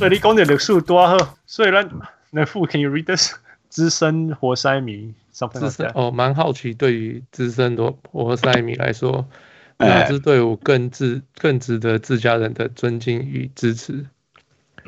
[0.00, 1.86] 对，你讲的历史多好，所以咱
[2.30, 3.34] 那副 Can you read this？
[3.68, 5.92] 资深活塞迷 like that。
[5.94, 9.28] 哦，蛮好奇，对于资深的活塞迷来说，
[9.76, 14.06] 哪支队伍更值更值得自家人的尊敬与支持？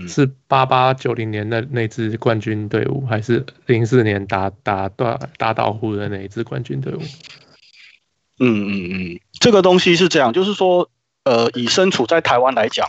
[0.09, 7.03] 是八八九零年那那支冠军队伍，还是零四年打打断打倒湖的那一支冠军队伍？
[8.41, 10.89] 嗯嗯嗯，这个东西是这样，就是说，
[11.25, 12.89] 呃，以身处在台湾来讲。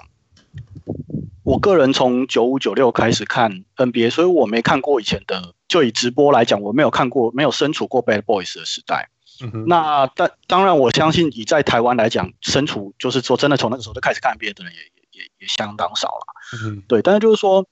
[1.44, 5.54] 我个人从九五九六开始看 NBA，所以我没看过以前的。
[5.68, 9.10] 就以直播来讲，我没有看过，没有身处过 Bad Boys 的时代。
[9.42, 16.26] 嗯、那但当然，我相信以在台湾来讲，身处就是说真的从那个时候就开始看 NBA 的人也也也也相当少了。
[16.64, 17.66] 嗯、对，但是就是说，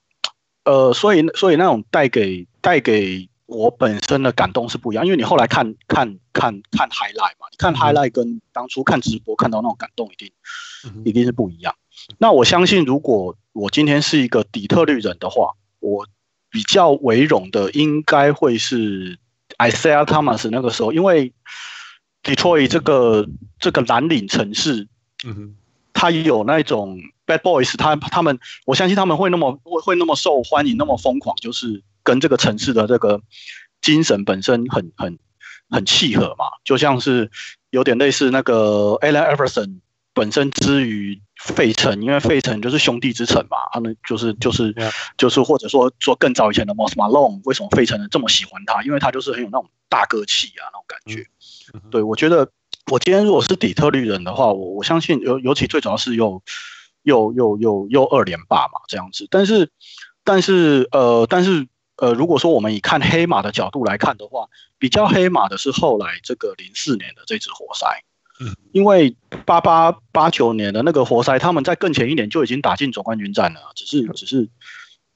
[0.66, 10.32] 呃，所以所以那种带给带给我本身的感动是不一样，因为你后来看看看看 highlight 嘛，你看 highlight 跟当初看直播看到那种感动一定、
[10.86, 11.76] 嗯、一定是不一样。
[12.18, 16.08] 那我相信，如果我今天是一个底特律人的话，我
[16.50, 19.18] 比较为荣的应该会是
[19.58, 21.34] Isiah Thomas 那个时候，因为
[22.24, 23.28] Detroit 这个
[23.60, 24.88] 这个蓝领城市，
[25.26, 25.56] 嗯哼，
[25.94, 33.22] 他也有那种 Bad Boys，他他们我相信他们会那么会会那么受欢迎，那么疯狂，就是跟这个城市的这个
[33.82, 35.20] 精神本身很很
[35.70, 37.30] 很契合嘛，就像是
[37.70, 39.80] 有点类似那个 Allen Iverson。
[40.14, 44.76] 本身之于费城，因为费城就是兄弟之城嘛，他们就是就是
[45.18, 48.84] 就是或者说说更早以前的 Moses Malone，为什么费城人这么喜欢他？
[48.84, 51.26] 因为他就是很有那种大哥气啊，那种感觉。
[51.90, 52.50] 对，我觉得
[52.92, 56.42] 我今天如果是底特律人的话，我我相信尤尤其最主要是又
[57.04, 59.28] 又又又又二连霸嘛这样子。
[59.32, 59.72] 但是
[60.24, 64.48] 但是呃但是呃，如果说我们以看黑马的角度来看的话，
[64.78, 68.04] 比较黑马的是后来这个零四年的这支活塞。
[68.72, 74.50] 因为八八八九年的那个活塞，他们在更前一年就已经打进总冠军战了，只是只是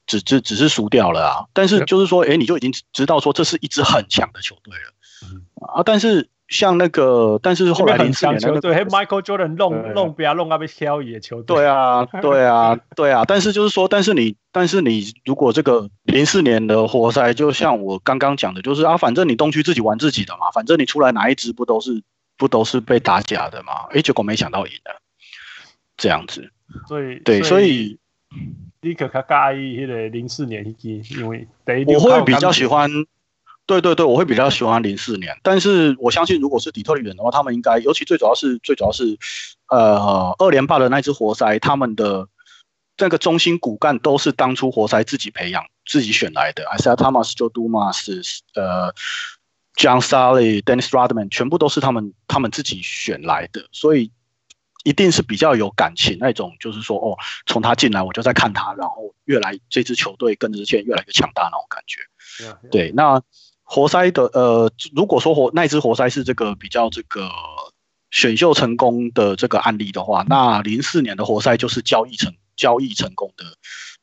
[0.05, 1.45] 只只只是输掉了啊。
[1.53, 5.81] 但是就是说，哎，你就已经知道说这是一支很强的球队了啊。
[5.83, 11.55] 但是像那个，但是后来零四年的对，Michael Jordan 弄弄不要弄啊，被挑野球队。
[11.55, 13.23] 对啊，对啊， 对啊。
[13.25, 22.03] 但是就是说，但是你但是你如果这个零四年的活塞，就像我刚刚讲的，就是啊，反正你东区自己玩自己的嘛，反正你出来哪一支不都是。
[22.37, 23.87] 不都是被打假的吗？
[23.91, 25.01] 哎，结果没想到赢了，
[25.97, 26.51] 这样子。
[26.87, 27.97] 所以对，所以
[28.81, 31.47] 你可可介意那个零四年一因为
[31.95, 32.89] 我会比较喜欢。
[33.67, 35.35] 对对对，我会比较喜欢零四年。
[35.41, 39.17] 但是我相信，如果是底特律人的话，他们应该，尤其最主要是最主要是，
[39.69, 42.27] 呃，二连霸的那支活塞，他们的
[42.95, 46.63] 这个中心骨干都是当初活塞自己培养、自己选来的。
[46.77, 48.93] Isiah Thomas、Joe Dumars，呃。
[49.75, 54.11] John Salley、Dennis Rodman 全部都是他们他们自己选来的，所以
[54.83, 62.01] 一定是比较有感情那种，就是说哦，从他进来我就在看他，然后越来这支球队跟着之前越来越强大那种感觉。
[62.43, 62.69] Yeah, yeah.
[62.69, 63.21] 对，那
[63.63, 67.29] 活塞的呃，如果说活那支活塞是这个比较这个
[68.11, 73.45] 选秀成功的这个案例的话，那零四年的活塞就是交易成交易成功的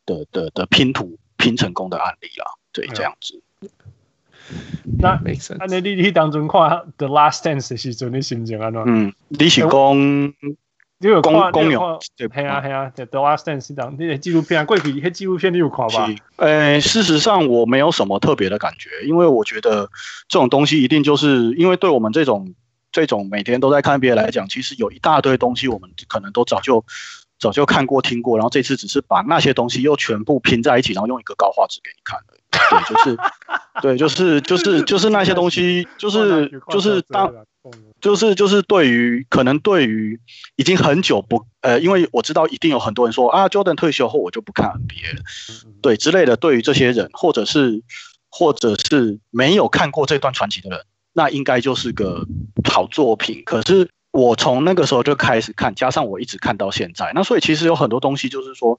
[0.04, 2.58] 的的的拼图拼成功的案例了。
[2.72, 2.94] 对，Yeah.
[2.94, 3.42] 这样子。
[5.02, 5.54] 那没事。
[5.58, 6.60] 那你你当中看
[6.96, 8.82] 《The Last Dance》的时阵，你心情安怎？
[8.86, 9.98] 嗯，你是讲
[10.98, 11.98] 你有看公牛？
[12.16, 16.08] 对，系啊系啊，《The Last Dance》是当那个纪录片，过去迄纪录片你有看吧？
[16.36, 19.90] 呃，事实上我没有什么特别的感觉，因为我觉得
[20.28, 22.54] 这种东西一定就是因为对我们这种
[22.92, 26.84] 这种每天都在看 NBA 来讲，其实有一大堆东西我们可能都早就
[27.40, 32.34] 早就看过听过，然后这次只是把那些东西又全部拼在一起，然后用一个高画质给你看的。
[32.52, 33.16] 对，就是，
[33.80, 37.32] 对，就是，就是，就是那些东西，就是，就是当，
[38.00, 40.20] 就是，就是对于可能对于
[40.56, 45.22] 已经很久不，呃，因为我知道一定有很多人说啊，Jordan 退休后我就不看 NBA 了，
[45.80, 46.36] 对之类的。
[46.36, 47.82] 对于这些人，或者是，
[48.30, 50.84] 或者是没有看过这段传奇的人，
[51.14, 52.26] 那应该就是个
[52.68, 53.42] 好作品。
[53.46, 58.78] 可是我从那个时候就开始看，加上我一直看到现在，那所以其实有很多东西就是说，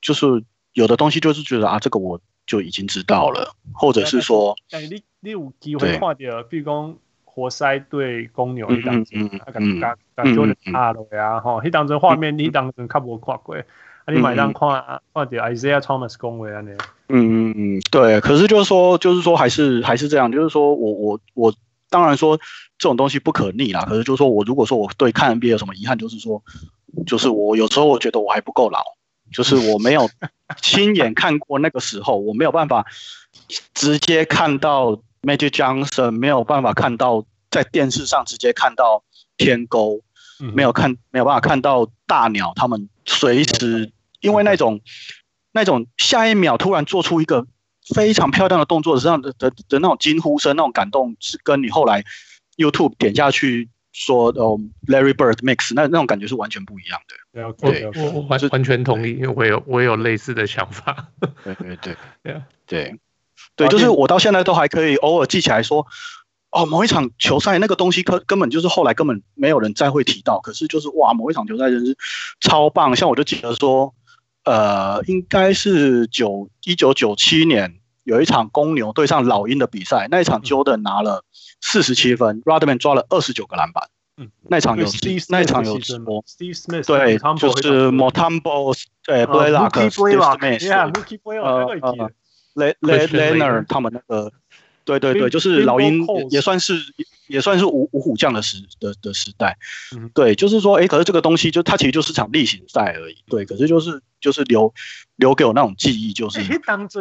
[0.00, 0.42] 就是
[0.72, 2.20] 有的东西就是觉得啊，这个我。
[2.46, 16.70] 就已经知道了，或者是说，但你你有机会看到，比如讲活塞对公牛一当中，啊，感觉感觉差了呀，吼，迄当中画面你当中较无看过，啊，你买当看看到 Isiah Thomas 讲话安尼，
[17.08, 21.54] 嗯嗯嗯，对，可是就是说，就是说，还是还是这样，就是说我我我
[21.88, 22.36] 当然说
[22.78, 26.42] 这种东西不可逆啦，可是就是说我如果说我对看 NBA 有什么遗憾，就是说，
[27.06, 28.80] 就是我有时候我觉得我还不够老。
[29.32, 30.08] 就是我没有
[30.60, 32.86] 亲眼看过那个时候，我没有办法
[33.72, 34.92] 直接看到
[35.22, 39.02] Magic Johnson，没有办法看到在电视上直接看到
[39.36, 40.00] 天沟，
[40.38, 44.80] 没有看没有办法看到大鸟他们随时，因为那种
[45.52, 47.46] 那种下一秒突然做出一个
[47.94, 52.04] 非常漂亮的动作，这样的的的那种惊呼声，那种感动，是跟你后来
[52.56, 57.54] YouTube 点下去说哦 Larry Bird Mix 那那种感觉是完全不一样的。
[57.54, 61.08] 对，我我完完全同意，因为我有我有类似的想法。
[61.42, 63.00] 对对对 对对
[63.56, 65.86] 对，就是我到现在都还可以偶尔记起来说。
[66.50, 70.38] 哦，某一场球赛那个东西，根根本就是后来根本没有人再会提到。
[70.38, 71.98] 可是就是哇，某一场球赛真是
[72.38, 72.94] 超棒。
[72.94, 73.92] 像我就记得说，
[74.44, 81.24] 呃，应该是九一九九七年有一场公牛对上老鹰的比赛，那一场 Jordan 拿了
[81.60, 83.88] 四十七分，Rodman 抓了二十九个篮板。
[84.16, 84.86] 嗯，那场有
[85.28, 86.22] 那场有直播。
[86.22, 90.70] Steve Smith 对，就是 Motombo，对 Blaylock，Steve Smith，
[91.42, 91.64] 呃
[92.54, 94.30] 呃 Leonard 他们那个。
[94.84, 99.56] 对对对，就是老鹰也算是也也算是五五虎将的时的的时代，
[99.96, 104.72] 嗯，对，就是说，哎，可是这个东西就它其实就是场例行赛而已，对，可是就是就是留
[105.16, 106.42] 留给我那种记忆，就是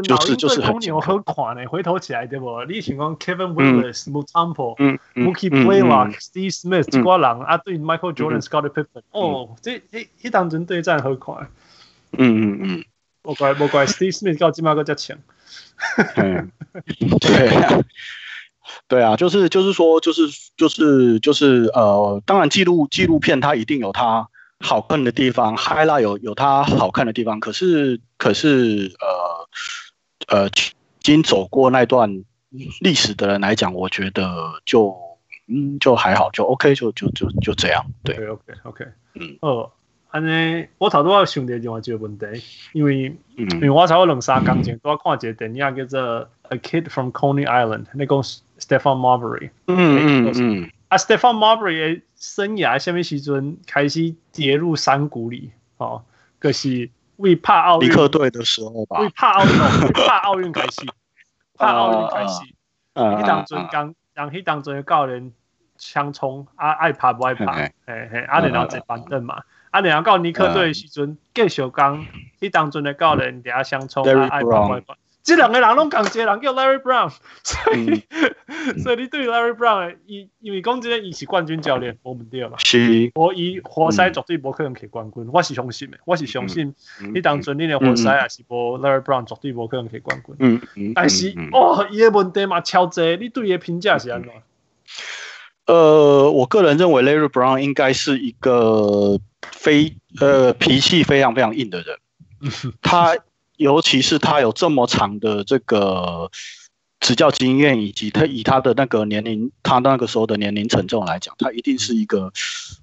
[0.04, 2.64] 就是就是很牛很款呢，回头起来对不？
[2.70, 11.50] 你情况 Kevin Willis、Mutombo、嗯、Mookie Blaylock、Steve Smith 这挂人啊，对 Michael Jordan、Scottie Pippen，哦，这这一当真对战很款，
[12.14, 12.86] 嗯嗯嗯，
[13.22, 15.18] 不怪不怪 Steve Smith 到今嘛个加强。
[16.18, 16.52] 嗯，
[17.20, 17.80] 对啊，
[18.88, 20.24] 对啊，就是就是说，就是
[20.58, 24.28] 就是就是呃，当然纪录纪录片它一定有它
[24.60, 28.92] 好看的地方，highlight 有有它好看的地方，可是可是
[30.30, 30.50] 呃呃，
[31.02, 32.24] 经走过那段
[32.80, 34.96] 历史的人来讲，我觉得就
[35.48, 38.86] 嗯就还好，就 OK，就就就就这样，对，OK OK
[39.16, 39.72] 嗯，哦。
[40.14, 42.26] 安尼，我头拄仔想着另外一个问题，
[42.74, 46.02] 因为、嗯、因为我差不多两三工前拄仔看一个电影叫做
[46.50, 48.16] 《A Kid from Coney Island》，那个
[48.60, 49.50] Stephon Marbury。
[49.66, 50.72] 嗯嗯嗯。
[50.90, 55.52] 啊，Stephon Marbury 的生涯什么时阵开始跌入山谷里？
[55.78, 56.04] 哦，
[56.38, 57.90] 可、就是为怕奥运。
[57.90, 59.00] 尼克队的时候吧。
[59.00, 59.52] 为怕奥运，
[59.82, 60.86] 为怕奥运开始，
[61.58, 62.40] 怕奥运开始。
[62.94, 63.18] 啊。
[63.18, 65.34] 迄当阵刚，让迄当阵的教练
[65.80, 69.42] 枪冲，啊爱拍不爱拍，嘿嘿，啊然后坐板凳嘛。
[69.74, 72.06] 啊，然后到尼克队的时阵，继续讲，
[72.40, 77.12] 迄当阵的教练底下相冲啊，爱跑爱跑，这两个人拢讲一个人叫 Larry Brown，
[77.44, 78.04] 所以、
[78.46, 82.58] 嗯、 所以你对 Larry Brown，伊因为讲这个伊是冠军教练，我们对嘛？
[82.60, 83.12] 是。
[83.16, 86.76] 我伊活塞绝对无可能摕冠军，我是相信的，我是相信，
[87.12, 90.36] 你当阵你的活塞也是无 Larry Brown 绝对无可能摕冠军。
[90.38, 90.92] 嗯嗯。
[90.94, 94.30] 但是哦，伊的问题嘛超济，你对伊的评价是安怎？
[95.66, 99.20] 呃，我个人认为 Larry Brown 应该是一个。
[99.52, 101.98] 非呃脾气非常非常硬的人，
[102.82, 103.18] 他
[103.58, 106.30] 尤其是他有这么长的这个
[107.00, 112.32] 执教经验，以及他以他的那个年龄，他那个时候的年龄沉重来讲，他一定是一个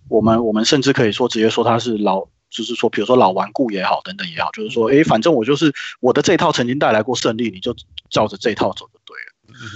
[0.09, 7.75] 我们我们甚至可以说直接说他是老，就是说比如说老顽固也好，等等也好，就是说哎，反正我就是我的这套曾经带来过胜利，你就
[8.09, 9.71] 照着这套走就对了。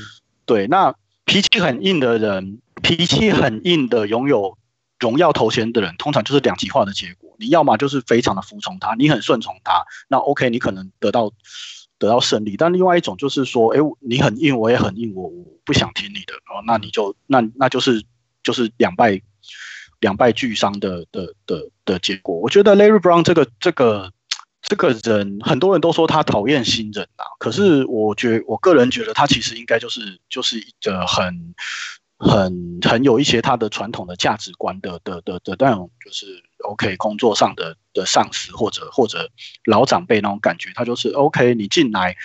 [0.46, 0.94] 对，那
[1.24, 4.56] 脾气很硬的人，脾气很硬的拥有。
[5.04, 7.36] 荣耀头衔的人，通常就是两极化的结果。
[7.38, 11.30] 你要么就是非常的服从他，你很顺从他，那 OK，你可能得到
[11.98, 12.56] 得到胜利。
[12.56, 18.02] 但另外一种就是说，哎，你很硬，我也很硬，我我不想听你的哦，那你就那那就是
[18.42, 19.20] 就是两败
[20.00, 22.34] 两败俱伤的的的的结果。
[22.34, 24.10] 我觉得 Larry Brown 这个这个
[24.62, 31.54] 这个人，很多人都说他讨厌新人呐，可是我觉我个人觉得他其实应该就是就是一个很。
[32.24, 39.30] 很很有一些他的传统的价值观的的的的那种，就是 OK 工作上的的上司或者或者
[39.66, 42.16] 老长辈那种感觉，他就是 OK，你进来，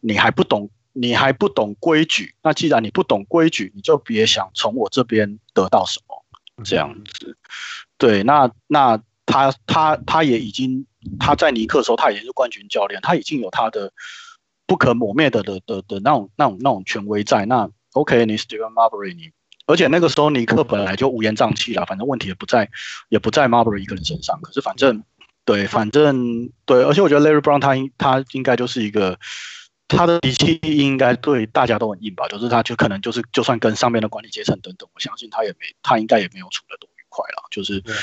[0.00, 6.24] 你还不懂，你还不懂规矩，那既然你不懂规矩，你就别想从我这边得到什么
[6.64, 7.36] 这样子。
[7.98, 10.86] 对，那那他他他也已经
[11.20, 13.92] 他在尼克的时候，他也是冠军教练，他已经有他的
[14.66, 17.68] 不可磨灭的的的的那种那种那种权威在那。
[17.94, 19.30] OK，你 Stephon Marbury，你，
[19.66, 22.68] 而且那个时候尼克本来就乌烟瘴气了，反正问题也不在，
[23.08, 24.40] 也不在 Marbury 一个人身上。
[24.42, 25.04] 可是反正，
[25.44, 29.16] 对，反正对，而且我觉得 Larry Brown 他应他应该就是一个，
[29.86, 37.94] 他的脾气应该对大家都很硬吧，就是他就可能就是就算跟上面的管理阶层等等，我相信他也没他应该也没有处得多愉快了，就是对，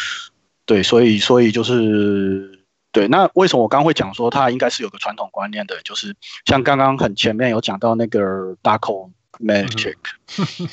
[0.65, 9.11] 对，所以所以就是对，那为什么我刚刚会讲说他应该是有个传统观念的，就是像刚刚很前面有讲到那个 Darko。
[9.41, 9.95] Magic，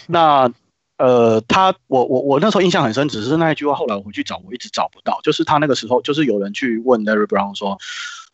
[0.06, 0.52] 那
[0.96, 5.20] 呃，他我我我那时候印象很深，只是那一句话后来我回去找，我一直找不到。
[5.22, 7.78] 就是他那个时候，就是有人去问 Larry Brown 说，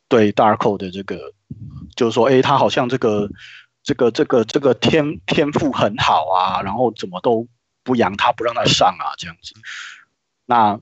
[0.09, 1.33] 对 Darko 的这个，
[1.95, 3.29] 就是说，哎，他好像这个
[3.83, 7.47] 这个这个这个天天赋很好啊，然后怎么都
[7.83, 9.53] 不养他，不让他上啊，这样子。
[10.47, 10.81] 那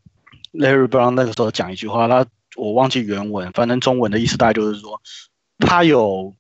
[0.53, 5.01] Larry Brown 那个时候讲一句话，他我忘记原文，反正中文的意思大概就是说，
[5.59, 6.33] 他有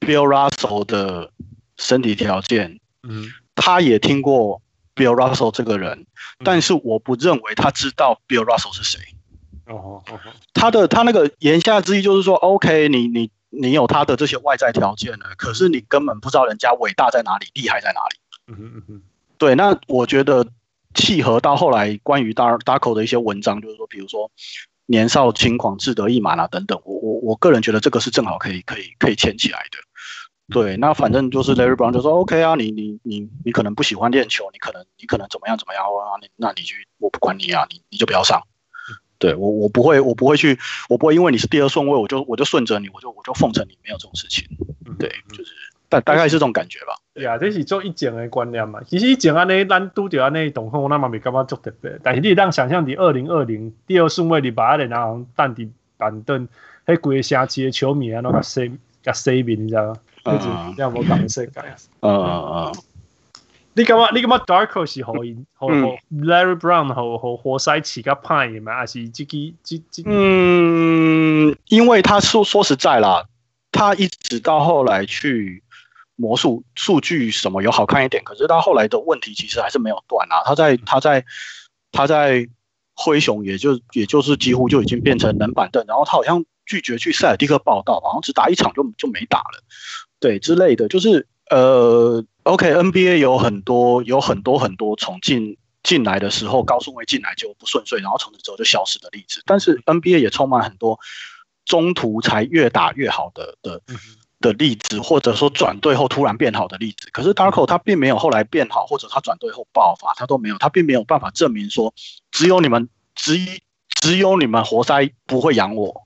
[0.00, 1.30] Bill Russell 的
[1.76, 4.62] 身体条件，嗯，他也听过
[4.94, 6.06] Bill Russell 这个人，
[6.44, 9.00] 但是我不认为他知道 Bill Russell 是谁。
[9.66, 10.20] 哦哦，
[10.54, 18.16] 他的他那个言下之意就是说，OK，你你你有他的这些外在条件了，可是你根本不知道人家伟大在哪里，厉害在哪里。
[18.46, 19.02] 嗯哼嗯哼，
[19.38, 20.46] 对，那我觉得
[20.94, 24.30] 契合到后来关于 Darko 的一些文章，就是说，比如说
[24.86, 29.78] 年少轻狂、志得意满啊等等，我我我个人觉得这个是正好可以可以可以牵起来的。
[30.48, 38.40] 对，那反正就是 Larry Brown 就说 OK 啊，你你你你可能不喜欢练球，你可能你可能怎么样怎么样啊，你那你去我不管你啊，你你就不要上。
[39.18, 44.46] 对我，我不会，我不会去，我不会因为你是第二顺位，我就我就顺着你，我就我就奉承你，没有这种事情。
[44.98, 45.52] 对，就是
[45.88, 46.94] 大大概是这种感觉吧。
[47.14, 48.82] 对啊，这是做一整的观念嘛。
[48.86, 51.98] 其实一整安尼，咱拄着安尼动况，我那么没感觉足特别。
[52.02, 56.46] 但是你当想象你二零二零第二顺位你把阿连拿淡底板凳，
[56.84, 58.70] 迄规个城市的球迷啊，拢甲洗
[59.02, 59.96] 甲洗面，你知道吗？
[60.42, 61.60] 嗯，这样无讲世界。
[62.00, 62.74] 嗯嗯嗯。
[63.74, 68.74] 你感觉你感觉 Darko 是互因互互 Larry Brown 互互活塞起个派嘛？
[68.74, 70.02] 还是这个这这？
[70.06, 73.26] 嗯，因为他说说实在啦，
[73.70, 75.62] 他一直到后来去
[76.14, 80.40] 魔术数据什么有好看一点，可是到后来的问题其实还是没有断啊。
[80.46, 81.22] 他在他在
[81.92, 82.48] 他在
[82.94, 89.62] 灰熊也就也就是几乎就已经变成冷板凳，然后他好像拒绝去塞尔蒂克报道，好像只打一场就就没打了，
[90.20, 92.24] 对之类的，就是呃。
[92.46, 99.42] OK，NBA 有很多有很多很多从进进来的时候高顺位进来就不顺遂，然后从此之后就消失的例子。
[99.44, 100.96] 但是 NBA 也充满很多
[101.64, 103.82] 中途才越打越好的的
[104.38, 107.08] 的例子，或者说转队后突然变好的例子。
[107.10, 111.92] 可是 Darko 他并没有后来变好，或者他转队后爆发，他都没有，他并没有办法证明说
[112.30, 113.36] 只有你们只
[113.88, 116.04] 只有你们活塞不会养我。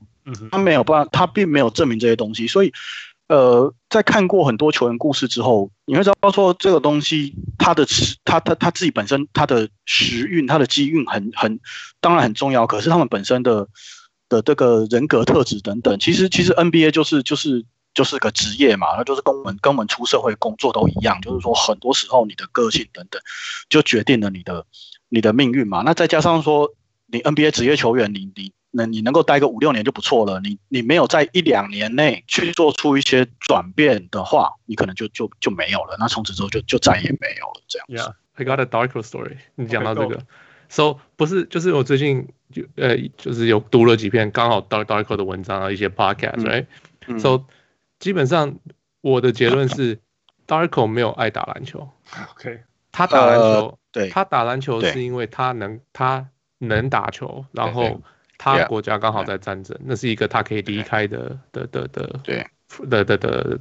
[0.49, 2.73] 他没有办法，他并没有证明这些东西，所以。
[3.31, 7.85] 呃，在看过很多球员故事之后，你会知道说这个东西，他的
[8.25, 11.57] 他他他自己本身他的时运、他的机运很很
[12.01, 13.69] 当然很重要，可是他们本身的
[14.27, 23.21] 的这个人格特质等等，其实其实 NBA 就是就是就是个职业嘛，那就是跟我们跟我们出社会工作都一样，就是说很多时候你的个性等等
[23.69, 24.65] 就决定了你的
[25.07, 25.83] 你的命运嘛。
[25.85, 26.73] 那再加上说
[27.07, 28.51] 你 NBA 职业球员，你你。
[28.73, 30.39] 那你能够待个五六年就不错了。
[30.39, 35.97] 你你没有在一两年内去做出一些转变的话，你可能就就就没有了。
[35.99, 37.61] 那从此之后就就再也没有了。
[37.67, 37.87] 这样。
[37.89, 39.37] Yeah, I got a Darko story。
[39.55, 40.23] 你讲到这个
[40.69, 46.65] ，So 不是就是我最近就呃就是有读了几篇刚好 Dark Darko 的文章啊，一些 podcast，right？So、
[47.07, 47.45] 嗯嗯、
[47.99, 48.55] 基本上
[49.01, 49.99] 我的结论是
[50.47, 51.89] Darko 没有爱打篮球。
[52.31, 52.61] OK，
[52.93, 58.01] 他打篮球，呃、对，他打篮球是因为他能他能打球，然后。
[58.43, 62.43] 他国家刚好在战争，那是一个他可以离开的的的的对
[62.89, 63.59] 的的的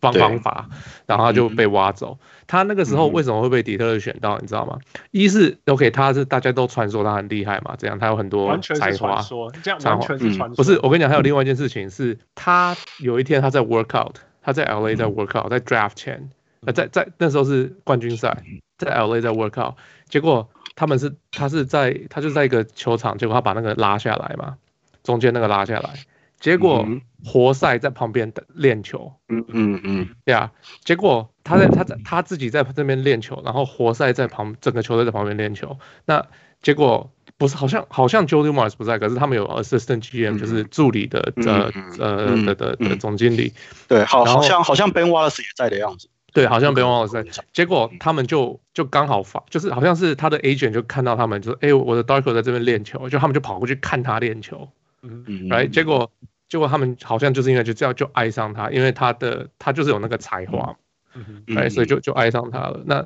[0.00, 0.68] 方方法，
[1.06, 2.18] 然后他就被挖走。
[2.48, 4.36] 他那个时候为什么会被底特律选到？
[4.40, 4.76] 你知道吗？
[5.12, 9.22] 一是 OK，他是大家都传说他很厉害嘛，这样他有很多才华。
[9.62, 10.56] 这样完全是传说。
[10.56, 16.28] 不是，我跟你讲，还有另外一件事情是，他有一天他在 workout，他在 LA 在 workout，在 draft 前，
[16.66, 18.42] 呃，在在那时候是冠军赛，
[18.78, 19.74] 在 LA 在 workout，
[20.08, 20.48] 结果。
[20.76, 24.54] 他们是他是在他就在一个球场，结果他把那个拉下来嘛，
[25.02, 25.94] 中间那个拉下来，
[26.38, 26.86] 结果
[27.24, 30.52] 活塞在旁边练球，嗯嗯嗯，对啊，
[30.84, 36.24] 结果他在他在他自己在这边练球，然后活塞在旁整个球队在旁边练球，那
[36.62, 43.52] 结果不是好像好像 Jody Morris 不在，可是他们有 assistant GM 就是助理的呃呃的的的总经理，
[43.88, 46.08] 对，好好像好像 Ben Wallace 也在的样子。
[46.38, 47.24] 对，好像别忘了在。
[47.52, 54.68] 结果他们就就刚好发，就是好像是他的 agent 就看到他们，就说：“哎，我的 Darko 在这边练球。”就他们就跑过去看他练球。
[55.02, 55.48] 嗯嗯。
[55.48, 56.08] 来，结果
[56.48, 60.76] 结果他们好像就是因为就这样就爱上他，因为他的他就是有那个才华。
[61.14, 61.58] 嗯嗯。
[61.58, 62.80] 哎，所以就就爱上他了。
[62.86, 63.04] 那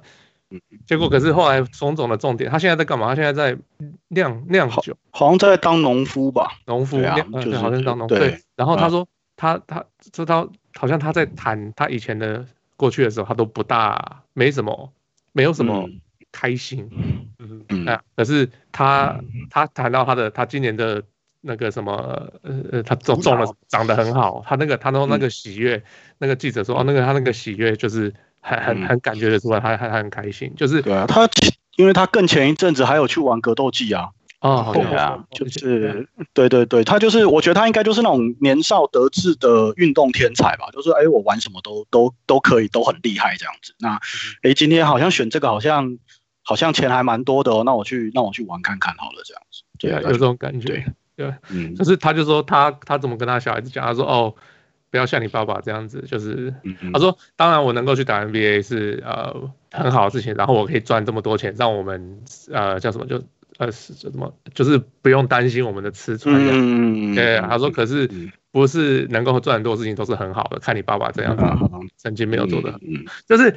[0.87, 3.07] 结果可是后来种种的重点，他现在在干嘛？
[3.07, 3.59] 他现在在
[4.09, 6.59] 酿酿酒，好像在当农夫吧？
[6.67, 8.15] 农夫，对，好像当农夫。
[8.15, 8.39] 对。
[8.57, 9.83] 然后他说他他
[10.15, 12.45] 说他好像他在谈他以前的。
[12.83, 14.93] 过去的时候，他都不大，没什么，
[15.31, 15.89] 没有什么
[16.33, 16.91] 开心，
[17.39, 17.65] 嗯。
[17.69, 21.01] 嗯，啊，可是他他谈到他的，他今年的
[21.41, 21.93] 那个什么，
[22.43, 25.81] 呃呃，他种种了，长得很好，他那个他说那个喜悦，
[26.19, 31.31] 那个记者说哦，那个他那个喜悦就是很很很感觉得出来，他他很开心，就是对啊，他
[31.77, 34.11] 因为他更前一阵子还有去玩格斗技啊。
[34.43, 43.73] 哦，对啊，就是，对对对，他就是，我觉得他应该就是那种年少得志的运动天才吧，就是，哎，我玩什么都都都可以，都很厉害这样子。
[43.79, 44.01] 那，
[44.43, 45.97] 哎，今天好像选这个，好像
[46.43, 49.63] 好像钱还蛮多的哦，那我去，那我去玩看看好了，这样子。
[49.79, 54.35] 对啊，有这种感觉，对，嗯，就是他就说他他怎么跟他小孩子讲，他说哦，
[54.91, 59.33] 不要像你爸爸这样子，就是、嗯、他说当然我能够去打 NBA 是呃
[59.71, 62.21] 很好的事情，然后我可以赚这么多钱，让我们
[62.51, 63.23] 呃叫什么就。
[63.59, 64.35] 呃，是什么？
[64.55, 66.35] 就是不用担心我们的吃穿。
[66.35, 68.09] 嗯对，他说，可是
[68.51, 70.59] 不是能够赚很多事情都是很好的。
[70.59, 71.45] 看你爸爸这样子，
[71.97, 73.55] 曾经没有做的，嗯，就是，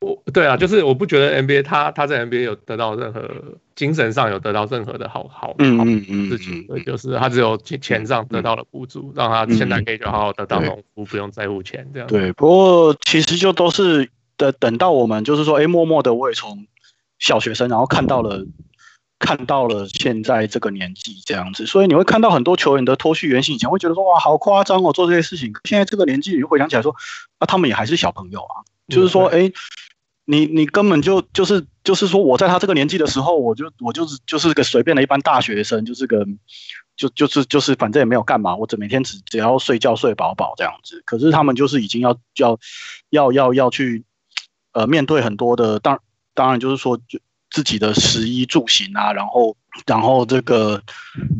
[0.00, 3.30] 我，对啊，就是我不觉得 NBA 他他在 NBA 有得到任何
[3.74, 12.08] 精神上有得到任何的好好好事情，就是他只有钱钱上得到了补助，让他现在可以就好好的当农夫，不用在乎钱这样。
[12.08, 14.08] 对，不过其实就都是
[14.38, 16.66] 的，等到我们就是说，哎，默默的我也从
[17.18, 18.46] 小学生，然后看到了。
[19.18, 25.52] 看到了现在这个年纪这样子，所以你会看到很多球员的脱序原型，以前会觉得说哇好夸张哦，做这些事情。
[25.64, 26.94] 现在这个年纪，你会回想起来说，
[27.38, 29.50] 啊他们也还是小朋友啊，就是说，哎，
[30.24, 36.24] 你你根本就就是就是说，我在他这个年纪的时候，我就我就是就是个随便的一般大学生，就是个
[36.96, 41.02] 就就是就是反正也没有干嘛，我只每天只只要睡觉睡饱饱这样子。
[41.04, 42.56] 可是他们就是已经要要
[43.10, 44.04] 要要要去
[44.72, 46.00] 呃面对很多的，当
[46.34, 47.18] 当然就是说就。
[47.50, 50.82] 自己的食衣住行啊，然后，然后这个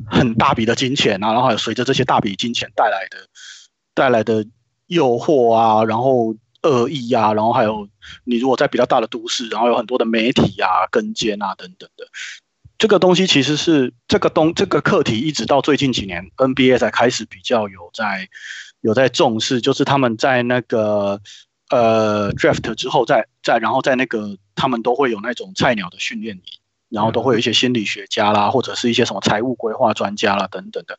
[0.06, 3.28] 很大笔的金钱啊，然后还有随着这些大笔金钱带来的
[3.94, 4.46] 带来的
[4.86, 7.88] 诱惑啊，然后恶意啊，然后还有
[8.24, 12.06] 你如果在比较大的都市，然后有很多的媒体啊跟监啊等等的，
[12.78, 18.28] 这个东西其实是这个东这个课题一直到最近几年 NBA 才开始比较有在
[18.80, 21.20] 有在重视，就是他们在那个。
[21.70, 26.42] 呃，draft 之后再再，然后在那个他们都会有那种菜鸟的训练营，
[26.88, 30.96] 然后都会有一些心理学家啦，或者是一些什么财务规划专家啦等等的，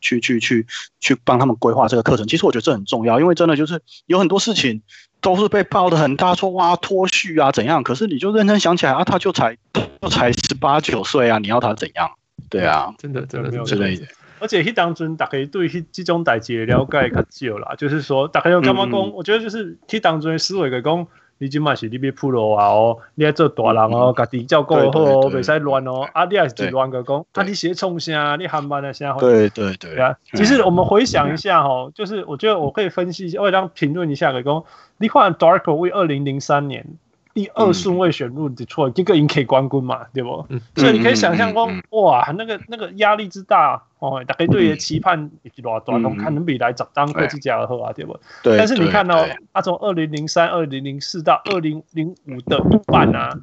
[0.00, 0.66] 去去去
[1.00, 2.26] 去帮他们规划这个课程。
[2.26, 4.82] 其实我觉得这很重要，因为真的就是有很多事情
[5.20, 9.56] 都是被爆的很大，说哇脱序啊怎样，可是你就认真想起来啊，他就才
[10.00, 12.10] 就才十八九岁啊，你要他怎样？
[12.48, 14.06] 对啊，真的真的之类的。
[14.42, 19.12] 而且迄当中大家对迄这种代志的了解较少啦， 就是说大家有干嘛讲？
[19.12, 21.06] 我觉得就是迄当中思维个讲，
[21.38, 26.08] 你即嘛是你要铺路啊哦，你要做大人哦，家己照顾好哦，袂使乱哦。
[26.12, 28.36] 啊，你也是乱个讲，啊，你写创啥？
[28.36, 29.12] 你喊班的啥？
[29.18, 29.96] 对对对。
[29.96, 34.64] 啊，其实我们回想一下吼，就是我觉得我可以分析一下，我当评论一下个讲，
[34.98, 36.86] 你看 Darko 为二零零三年。
[37.34, 40.44] 第二顺位选入的错，这个赢 K 冠军嘛，对不？
[40.48, 48.18] 嗯、所以你可以想象说，嗯嗯嗯、哇，那个那个压力之大哦，大家对于期盼以及多少，可能比来找当科技家的好啊，对不？
[48.42, 48.58] 对。
[48.58, 53.38] 但是你看到他从二零零三、二零零四到二零零五的一半啊，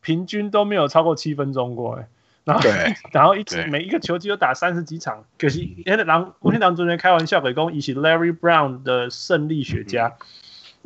[0.00, 2.08] 平均都没有超过七分钟过哎。
[2.44, 2.70] 然后，
[3.12, 10.14] 然后一直每一个球季都打三十几场，可惜因为狼，我听狼主任开玩笑，给讲，以及 Larry Brown 的胜利学家。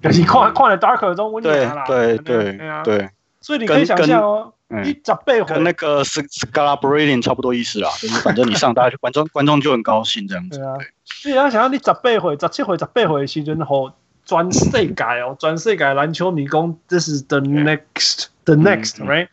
[0.03, 3.11] 可是看看了 Darko 中温暖啦，对对对对，
[3.41, 4.53] 所以你可以想象哦，
[4.85, 10.59] 一十倍跟那个 Scalabrine 差不多意思啦，就 是反正你上大家观众观众就很高兴这样子。
[10.59, 13.93] 对啊，所以要想要你十倍回、十七回、十倍回的时阵吼，
[14.25, 19.29] 全世界哦，全世界篮球迷宫，this is the next，the next，right？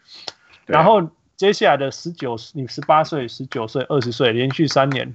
[0.65, 5.13] 然后接下来的十九，你十八岁、十九岁、二十岁，连续三年。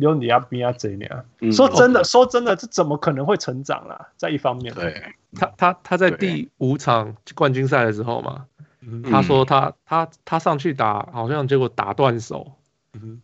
[0.00, 4.08] 有你要比较这样，说真的，说真的，这怎么可能会成长啦？
[4.16, 5.02] 在一方面，对，
[5.34, 8.44] 他他他在第五场冠军赛的时候嘛，
[9.10, 12.52] 他说他他他上去打，好像结果打断手，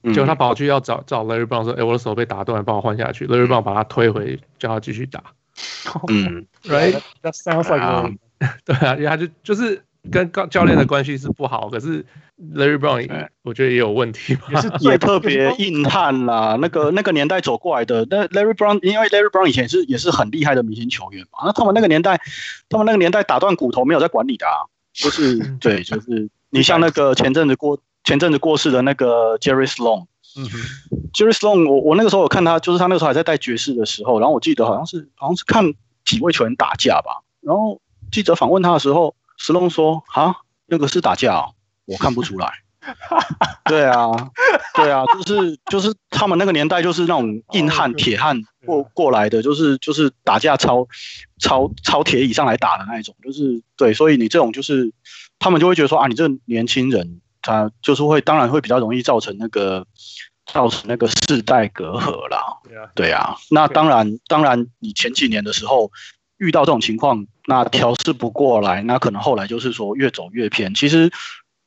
[0.04, 3.26] 结果他跑去要找找 Larry Brown 说，哎，我的手被打断，帮我换下去。
[3.26, 5.22] Larry Brown 把他推回，叫他继续打。
[6.08, 8.18] 嗯， Right，That sounds like，
[8.64, 9.82] 对啊，因为他就就是。
[10.10, 12.04] 跟教练的关系是不好，可是
[12.56, 16.58] Larry Brown 我觉得也有问题吧，也是 也特别硬汉啦。
[16.60, 21.44] 那个 那个年代走过来的，那 Larry Brown 因为 Larry Brown 以前是也是很厉害的明星球员嘛。
[21.44, 22.20] 那他们那个年代，
[22.68, 30.06] 他们那个年代打断骨头没有在管理的啊，就是 对，就是你像那个前阵子过前阵子过世的那个 Jerry Sloan。
[30.36, 30.48] 嗯
[31.12, 35.72] ，Jerry Sloan，我我那个时候我看他，就是他那个时候还在带爵士的时候，然后我记得好像是好像是看
[36.04, 39.14] 几位球员打架吧，然后记者访问他的时候。
[39.42, 42.52] 史隆说：“啊，那个是打架哦，我看不出来。
[43.66, 44.08] 对啊，
[44.74, 50.86] 对啊，就是就是他们那个年代就是那种硬汉、铁汉过过来的，就是就是打架超
[51.40, 54.92] 超超铁椅上来打的那一种，就是对，所以你这种就是
[55.40, 59.84] 他们就会觉得说啊，你这个年轻人他就是会，当然会比较容易造成那个
[60.46, 62.38] 造成那个世代隔阂啦。
[62.94, 65.90] 对啊，那当然当然，你前几年的时候。”
[66.42, 70.74] 遇到这种情况，那调试不过来，那可能后来就是说越走越偏。
[70.74, 71.08] 其实，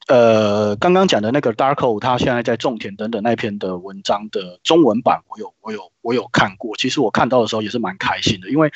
[0.08, 6.76] 呃，刚刚讲的那个 Darko，他现在在种田等等那篇的文章的中文版，我有我有我有看过。
[6.76, 8.70] 其实我看到的时候也是蛮开心的，因为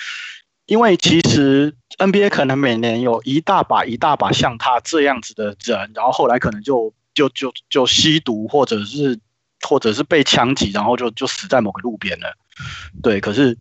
[0.68, 9.20] 因为其实 NBA 可能每年有一大把一大把像他这样子的人，然后后来可能就就就就吸毒或者是
[9.68, 12.38] 或者是被枪击，然后就就死在某个路边了。
[13.04, 13.58] 对，可是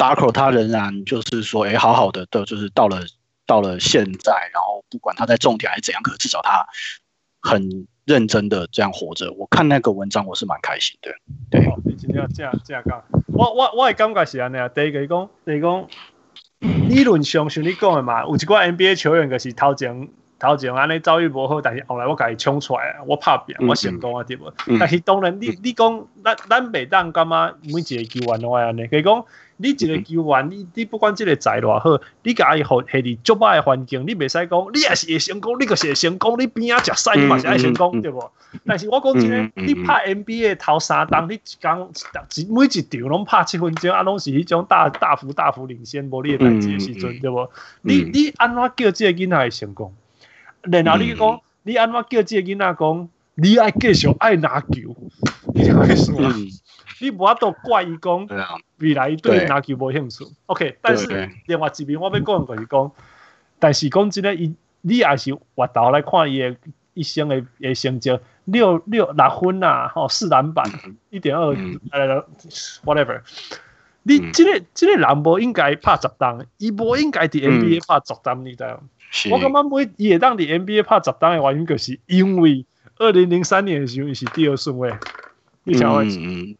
[0.00, 3.02] Darko 他仍然就是说，哎，好好的的，就是到了
[3.46, 6.66] 到了现在，然后不管他在重点还是怎样，可是至少他
[7.42, 9.30] 很认真的这样活着。
[9.32, 11.12] 我看那个文章，我是蛮开心的。
[11.50, 14.66] 对，哦、你今天要这样这样讲，我我我的感觉是安尼啊。
[14.70, 15.86] 第一个讲，第一个讲，
[16.88, 20.08] 理论上像你讲的嘛，有一寡 NBA 球员就是头前。
[20.42, 24.50] 头前安尼遭遇无好，但是后来我家己冲出来，我拍拼，我成功啊，对无？
[24.78, 29.22] 但是当然你，你你讲咱咱袂当感觉每一个球员拢爱安尼，可以讲
[29.62, 38.30] 你一个球员，你你不管即个才偌好，你家己互下伫足歹诶环境，你袂使讲你也是会成功，你个是会成功，你边仔食屎你嘛是爱成功，对无？
[38.64, 41.92] 但是我讲真诶，你拍 NBA 头三档，你一工
[42.48, 47.50] 每一场拢拍七分钟，啊，拢是迄种大大幅大幅领先无你诶代志诶时阵，对无？
[47.82, 49.94] 你你安怎叫即个囡仔会成功？
[50.62, 53.08] 然后你讲，你安怎叫即个囡仔讲，
[53.40, 54.94] 你爱继续爱拿球，
[55.54, 56.20] 你就会说，
[57.00, 58.26] 你无法度怪伊讲，
[58.78, 60.24] 未来对拿球无兴趣。
[60.46, 61.06] OK，但是
[61.46, 62.92] 另外一边我要讲就是讲，
[63.58, 66.56] 但是讲真个，伊你也是回头来看伊诶
[66.92, 68.10] 一生的诶成绩，
[68.44, 70.70] 六六六分啊，吼四篮板，
[71.08, 71.56] 一点二
[71.92, 72.26] 呃
[72.84, 73.22] whatever，
[74.02, 78.82] 你这个这个人无应该拍十档，伊无应该伫 NBA 拍十档，你知道？
[79.30, 82.66] 我感觉每伊会当伫 NBA 拍十档的原因，就是因为
[83.00, 84.92] 二零零三年的时候是第二顺位，
[85.64, 86.06] 你想问？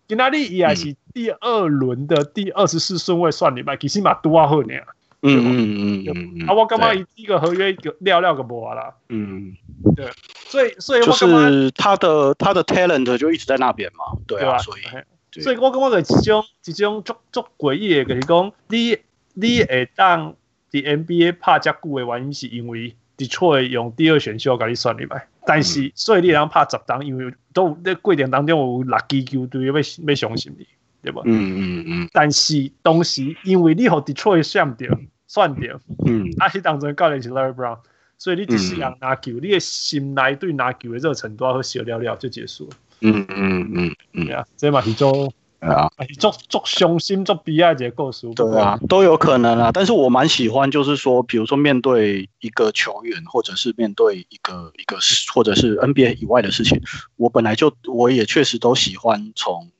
[0.08, 4.74] 今仔日伊也是第二轮的第二十四顺位算入来，其实嘛拄啊好呢。
[5.22, 8.94] 嗯嗯嗯啊，我感觉伊一个合约了了个无啊啦。
[9.10, 9.54] 嗯，
[9.94, 10.10] 对，
[10.46, 18.96] 所以所以就是他的他的 talent 就一直在那边嘛，对啊，所以所以我感觉就一种一种足足诡异的，就是讲你
[19.34, 20.34] 你会当。
[20.72, 30.66] 伫 NBA 拍遮久的原因，是因为 Detroit 用第二选秀甲你选入来，但是所以你人拍十档，因为都在过程当中有六支球队要要相信你，
[31.02, 31.22] 对吧？
[31.24, 32.08] 嗯嗯嗯。
[32.12, 34.86] 但是当时，因为你和 Detroit 选着
[35.26, 37.78] 选着，嗯，啊，迄当中教练是 Larry Brown，
[38.18, 42.70] 所以你一世人拿球，你的心内对拿球的热忱都要好小了了就结束了。
[43.00, 45.32] 嗯嗯嗯嗯，对啊，这嘛是种。
[45.60, 49.70] 啊，做做雄心做悲哀这个故事，对啊，都有可能啊。
[49.72, 54.96] 但是我蛮喜欢，就是说，比如说面对一个球员，或者是面对一个一个，
[55.34, 56.80] 或者是 NBA 以外的事情，
[57.16, 59.70] 我本来就我也确实都喜欢从。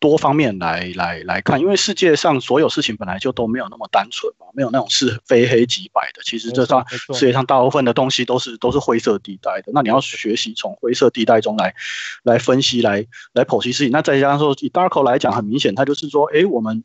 [0.00, 6.22] 多方面来来来看，因为世界上所有事情本来就都没有那么单纯嘛，没有那种是非黑即白的。
[6.24, 9.70] 其实这上世界上大部分的东西都是都是灰色地带的。
[9.74, 11.74] 那你要学习从灰色地带中来
[12.22, 13.92] 来分析，来来剖析事情。
[13.92, 16.82] 那再加上说，以 Darko 来讲，很明显他就是说，哎，我们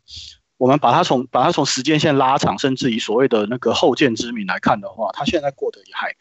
[0.57, 6.13] 我们把它从把它从时间线拉长，甚至以所谓的那个后见之明来看的话，他现在过得也还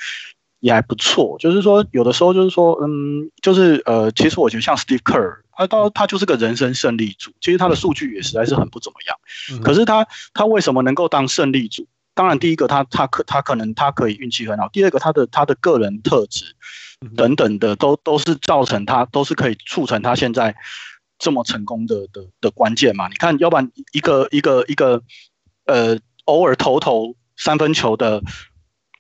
[0.61, 1.37] 也还不错。
[1.41, 5.39] 就是说，有的时候就是说，嗯，就是呃，其实我觉得像 Steve Kerr。
[5.57, 9.63] 他到他就是个人生胜利组，其实他的数据也实在是很不怎么样。
[9.63, 11.87] 可是他他为什么能够当胜利组？
[12.15, 16.45] 当然，第一个他他可他可能他可以运气很好，第二个他的他的个人特质
[17.17, 20.55] 等等的都都是造成他都是可以促成他现在
[21.19, 23.09] 这么成功的的的关键嘛。
[23.09, 25.03] 你看，要不然一个一个一个
[25.67, 28.23] 呃偶尔投投三分球的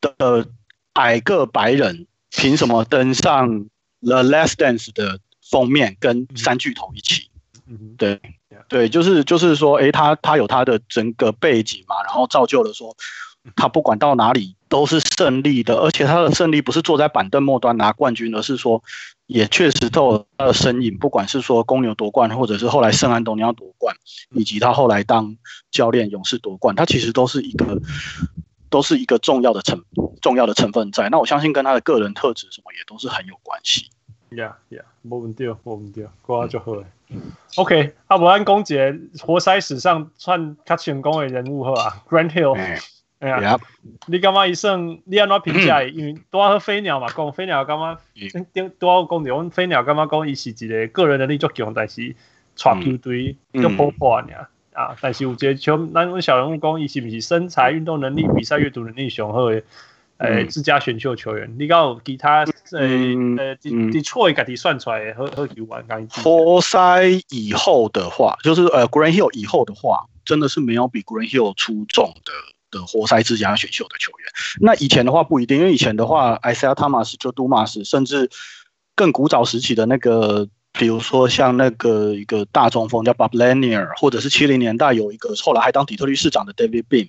[0.00, 0.48] 的
[0.94, 3.66] 矮个白人，凭什么登上
[4.00, 5.20] The Last Dance 的？
[5.54, 7.30] 封面跟三巨头一起，
[7.68, 8.20] 嗯，对，
[8.68, 12.96] 对，就是就是说，诶，他他有他的整个背景嘛，然后造就了说，
[13.54, 18.82] 他不管到哪里都是胜利的，而且他的胜利不是坐在板凳末端拿冠军，而是说，
[19.28, 23.94] 也确实都有他的身影，不管是说公牛夺冠，或者是后来圣安东尼奥夺冠，
[24.32, 25.36] 以及他后来当
[25.70, 27.80] 教练勇士夺冠，他其实都是一个
[28.70, 29.80] 都是一个重要的成
[30.20, 31.08] 重要的成分在。
[31.10, 33.86] 那我相信跟他的个人特质什么也都是很有关系。
[34.36, 36.84] 呀呀，无问题，无问题，过就好诶。
[37.56, 42.54] OK，啊，无咱讲一个活塞史上算较成功诶人物好啊，Grant Hill。
[43.20, 43.58] 哎呀，
[44.06, 44.98] 你感觉伊算？
[45.04, 45.82] 你安怎评价？
[45.82, 47.98] 因为拄仔好飞鸟嘛讲，飞鸟感觉
[48.52, 52.14] 顶，拄仔讲着，阮飞鸟感觉讲伊是一个个人能力足强，但是
[52.62, 54.26] 带球队足破破尔
[54.74, 54.96] 啊。
[55.00, 59.62] 但是有一个像咱阮小人物讲，伊是毋是身材、运动能力、比赛阅读能力上好诶？
[60.18, 72.32] 诶，自家选秀球员，嗯、你讲其他诶呃，Detroit 家己算出来好好球员，活塞以后的话，就是呃，Grant Hill 以后的话，真的是没有比 Grant Hill 出众的
[72.70, 74.28] 的活塞自家选秀的球员。
[74.60, 78.30] 那以前的话不一定，因为以前的话，Isaiah Thomas 就 Dumas，甚至
[78.94, 87.08] 更古早时期的那个，比如说像那个一个大中锋叫 Bob Lanier，或者是七零年代有一个后来还当底特律市长的 David Beam。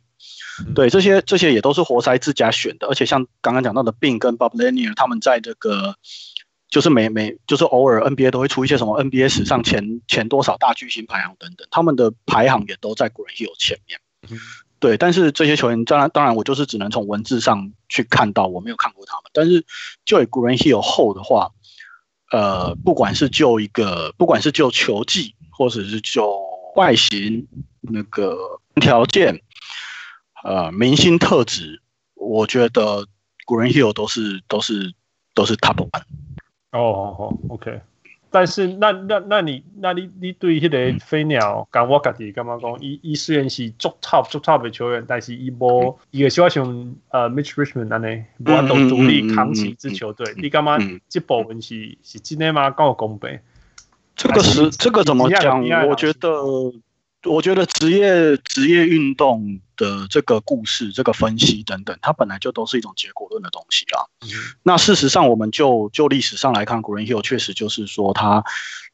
[0.74, 5.96] 对，这些这些也都是活塞自家选的，而且像刚刚讲到的 Bean 跟 Bob Lanier 他们在这个
[6.70, 14.00] 就是每每就是偶尔 NBA 都会出一些什么 NBA 史上前前多少大巨星排行等等，他们的排行也都在 Grant Hill 前面。
[14.30, 14.40] 嗯、
[14.80, 19.32] 对，但是这些球员当然当然我就是只能从文字上去看到，我没有看过他们。
[19.34, 19.66] 但是
[20.04, 21.52] 就以 Grant Hill 后的话，
[22.32, 26.42] 呃，不管是就一个，不管是就球技，或者是就
[26.76, 27.48] 外形
[27.82, 29.42] 那个条件，
[30.46, 31.82] 呃，明星特质，
[32.14, 33.08] 我觉得
[33.48, 34.94] Grant Hill 都是都是
[35.34, 36.04] 都是 Top One。
[36.72, 37.82] 哦哦哦，OK。
[38.30, 50.32] 但是那那那你那你你对迄个飞鸟，讲、嗯、我家己感觉讲，伊伊虽然是足 top 足 top 的球员，但是伊无伊个小像呃 Mitch Richmond 安尼，无法度独立扛起一支球队。
[50.38, 52.70] 你感觉这部分是是真的吗？
[52.70, 53.40] 跟我公平？
[54.16, 55.60] 这个是这个怎么讲？
[55.88, 56.30] 我觉得。
[57.28, 64.06] 我觉得职业职业运动的这个故事、这个分析等等，它本来就都是一种结果论的东西啦。
[64.22, 64.30] 嗯、
[64.64, 68.44] 那事实上，我们就就历史上来看，Grant Hill 确实就是说他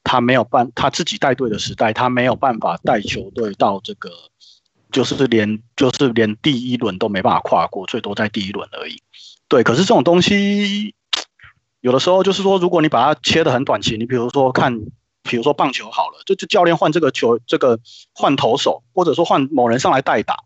[0.04, 4.10] 他没有办他自己带队的时代，他没有办法带球队到这个，
[4.92, 9.02] 就是连就是连第一轮都没办法跨过，最多在第一轮而已。
[9.48, 10.96] 对，可是这种东西
[11.80, 14.80] 有的时候就是说，如果你把它切得很短期，你比如说看。
[15.24, 17.80] 比如说棒球好了，就就教练换这个球，这个
[18.14, 20.44] 换投手，或者说换某人上来代打。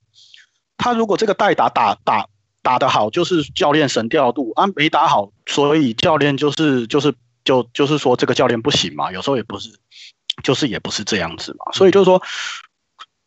[0.78, 2.28] 他如果这个代打打打
[2.62, 9.12] 打得好，就是教练神调度啊；没打好，所以教练就是就是就就是说这个教练不行嘛。
[9.12, 9.70] 有时候也不是，
[10.44, 11.72] 就是也不是这样子嘛。
[11.72, 12.22] 所以就是说，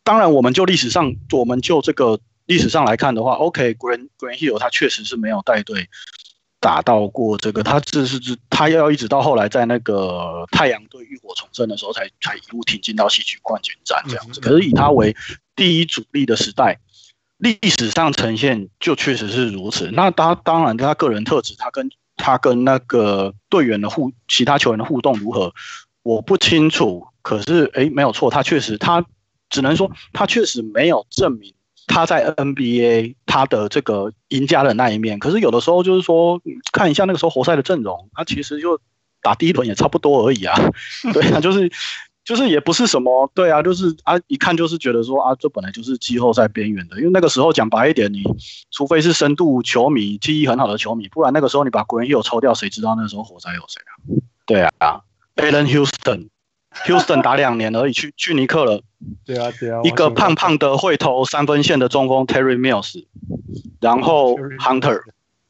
[0.03, 5.89] 当然我们就历史上，我们就这个历史上来看的话，OK，Grant Grant Hill 他确实是没有带队。
[6.59, 8.19] 打到过这个，他这是
[8.49, 14.39] 他要一直到后来在那个太阳队浴火重生的时候才，才才一路挺进到西区冠军战这样子。
[14.41, 15.15] 可是以他为
[15.55, 16.79] 第一主力的时代，
[17.37, 19.89] 历史上呈现就确实是如此。
[19.93, 25.53] 那他当然他个人特质，他跟他跟那个队员的互，其他球员的互动如何，
[26.03, 27.07] 我不清楚。
[27.21, 29.05] 可是诶，没有错，他确实，他
[29.49, 31.53] 只能说他确实没有证明。
[31.89, 36.39] 他在 NBA 他的这个赢家的那一面，可是有的时候就是说
[36.71, 38.79] 看一下那个时候活塞的阵容，他其实就
[39.21, 40.55] 打第一轮也差不多而已啊，
[41.11, 41.69] 对啊，就是
[42.23, 48.21] 就是也不是什么，对啊，就是啊一看就是觉得说啊，这本来就是季后赛边缘的，因为那个时候讲白一点，你
[48.69, 53.91] 除非是深度球迷、记忆很好的球迷，不然那个时候你把 Grant Hill 抽掉，谁知道那个时候活塞有谁啊？
[54.45, 55.01] 对啊
[55.35, 56.29] ，Allen Houston。
[56.85, 58.81] Houston 打两年而已，去去尼克了。
[59.25, 59.81] 对啊，对啊。
[59.83, 63.05] 一个胖胖的会投三分线的中锋 Terry Mills，
[63.81, 65.01] 然后 Hunter，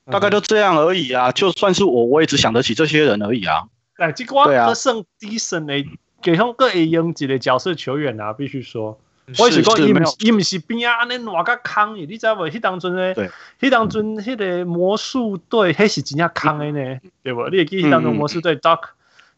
[0.06, 1.32] 大概就这样而已啊。
[1.32, 3.64] 就算是我，我也只想得起这些人而已啊。
[3.98, 5.86] 哎，这个我算 decent 的，
[6.22, 9.00] 给上个 A 英级的角色球员啊，必须说。
[9.38, 12.50] 我是讲伊唔伊唔是边啊，安尼偌个坑，你知无？
[12.50, 13.14] 迄当阵咧，
[13.60, 17.48] 迄当阵迄个魔术队，迄是真正坑诶呢，对不？
[17.50, 18.80] 你会记迄当阵魔术队 Doc。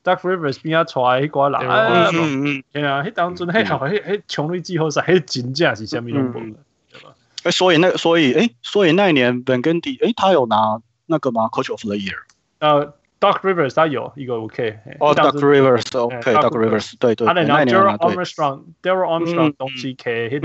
[0.04, 1.70] Doc Rivers 边啊带迄个人，
[2.14, 6.56] 嗯嗯，对啊，迄当阵迄头迄迄冲入季后赛，迄真正是虾米东西，
[6.92, 7.14] 对吧？
[7.44, 12.16] 哎，所以那所以哎，所以那一年 Van Gundy 哎，他有拿那个吗？Coach of the Year？
[12.60, 14.80] 呃，Doc Rivers 他有一个 OK。
[15.00, 20.40] 哦，Doc Rivers OK，Doc Rivers 对对，他那年 Darrell Armstrong，Darrell Armstrong 东西 K，迄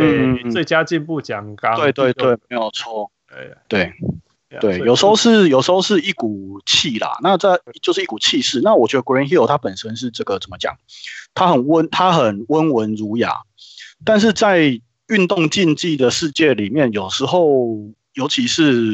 [0.45, 1.77] 个最佳进步奖刚。
[1.77, 3.11] 对对对，没有错。
[3.69, 3.93] 对。
[4.61, 8.61] 对，有时候是有时候是一股气啦，那这就是一股气势。
[8.61, 10.77] 那我觉得 Green Hill 他本身是这个怎么讲？
[11.35, 13.43] 他很温，他很温文儒雅，
[14.05, 17.77] 但是在运动竞技的世界里面，有时候
[18.15, 18.93] 尤其是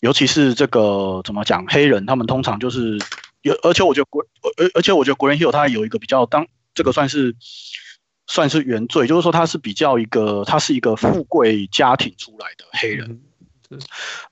[0.00, 1.66] 尤其是这个怎么讲？
[1.66, 2.98] 黑人他们通常就是
[3.42, 4.24] 有，而且我觉得国
[4.56, 7.36] 而而且我觉得 Grant Hill 他有一个比较当这个算是
[8.26, 13.20] 算是原罪，就是说他是比较一个他是一个富贵家庭出来的黑人。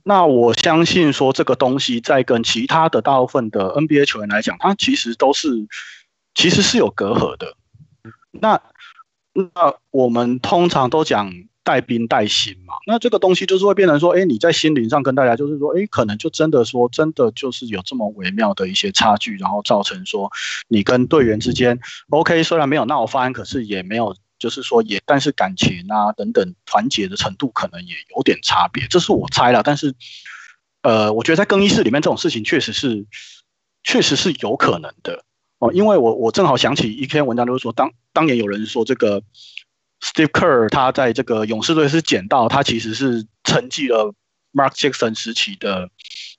[0.05, 5.49] 那我相信说这个东西在跟其他的大部分的 NBA 球员来讲，他其实都是
[6.35, 7.57] 其实是有隔阂的。
[8.31, 8.61] 那
[9.33, 11.33] 那我们通常都讲
[11.65, 20.31] 带兵带心嘛，那这个东西就是会变成说，哎，你在心灵上跟大家就是说，哎，可能就真的说真的就是有这么微妙的一些差距，然后造成说
[20.69, 21.79] 你跟队员之间
[22.11, 24.17] ，OK，虽然没有闹翻，可是也没有。
[24.43, 29.63] 就是说也，但是感情啊等等团结的程度可能也有点差别，这是我猜了。
[29.63, 29.95] 但是，
[30.83, 33.07] 呃，我觉得在更衣室里面这种事情确实是，
[33.85, 35.23] 确实是有可能的
[35.61, 35.73] 哦。
[35.73, 39.23] 因为我我正好想起一篇文章，就是说当当年有人说这个
[40.01, 44.13] Steve Kerr 他在这个勇士队是捡到他其实是承继了
[44.53, 45.89] Mark Jackson 时期的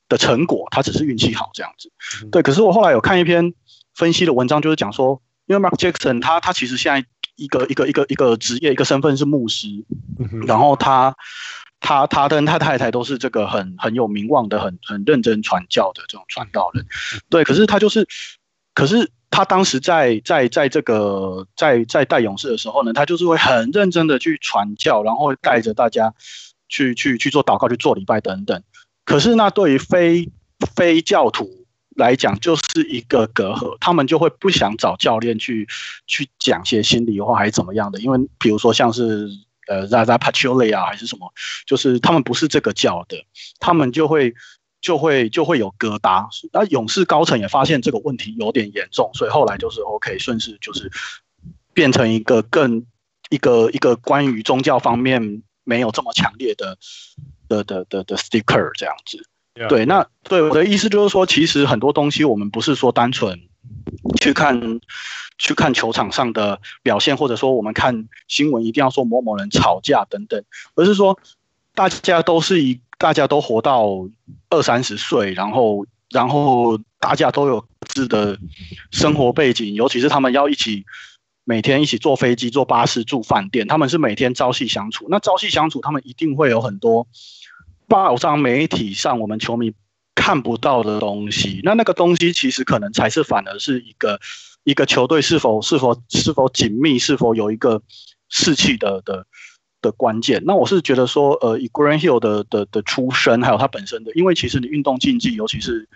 [0.09, 1.89] 的成果，他只是运气好这样子。
[2.33, 3.53] 对，可是我后来有看一篇
[3.95, 7.07] 分析的文章，就是讲说，因为 Mark Jackson 他他其实现在。
[7.35, 9.67] 一个一个一个一个职业一个身份是牧师，
[10.45, 11.15] 然后他
[11.79, 16.85] 他他跟他太太都是这个很很有名望的、很很认真传教的这种传道人，
[17.29, 17.43] 对。
[17.43, 18.07] 可是他就是，
[18.73, 26.13] 可是他当时在在在这个在在带勇士的时候呢，他就是会很认真的去传教，然后带着大家
[26.69, 28.61] 去去去做祷告、去做礼拜等等。
[29.05, 30.29] 可是那对于非
[30.75, 31.62] 非教徒
[31.95, 35.67] 来讲，就是一个隔阂，他们就会不想找教练去
[36.07, 37.99] 去讲些心里话，还是怎么样的？
[37.99, 39.29] 因为比如说像是。
[39.65, 41.31] 呃，Zaza Pachulia 啊，还是什么？
[41.65, 43.15] 就是他们不是这个教的，
[43.61, 44.33] 他们就会
[44.81, 46.27] 就会就会有疙瘩。
[46.51, 50.91] 那勇士高层也发现这个问题有点严重，所以后来就是 OK，顺势就是
[51.73, 52.85] 变成一个更
[53.29, 56.77] 一个一个关于宗教方面没有这么强烈的
[57.47, 59.25] 的的的的 sticker 这样子。
[59.69, 63.39] 对，那对我的意思就是说，其实很多东西我们不是说单纯
[64.19, 64.79] 去看。
[65.39, 70.41] 去看球场上的表现，或者说我们看新闻一定要说某某人吵架等等，
[70.75, 71.17] 而是说
[71.73, 74.07] 大家都是一，大家都活到
[74.51, 78.37] 二三十岁，然后然后大家都有各自的
[78.91, 80.85] 生活背景，尤其是他们要一起
[81.43, 85.07] 每天一起坐飞机、坐巴士、住饭店，他们是每天朝夕相处。
[85.09, 87.07] 那朝夕相处，他们一定会有很多
[87.93, 89.71] 报章媒体上我们球迷
[90.15, 91.61] 看不到的东西。
[91.63, 94.19] 那那个东西其实可能才是反而是一个。
[94.65, 97.81] 一个球队是否是否是否紧密，是否有一个
[98.29, 99.27] 士气的的
[99.81, 100.41] 的关键？
[100.45, 105.89] 那我是觉得说，呃，以 Green Hill 的的的出身，还有他本身的，因为其实你运动竞技，尤其是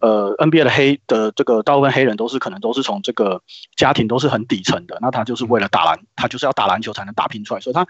[0.00, 3.40] 呃 NBA 的黑的这个大部分黑人都是可能都是从这个
[3.76, 7.88] 家庭都是很底层的，那他就是为了打篮，他就是要打篮球才能打拼出来，所以他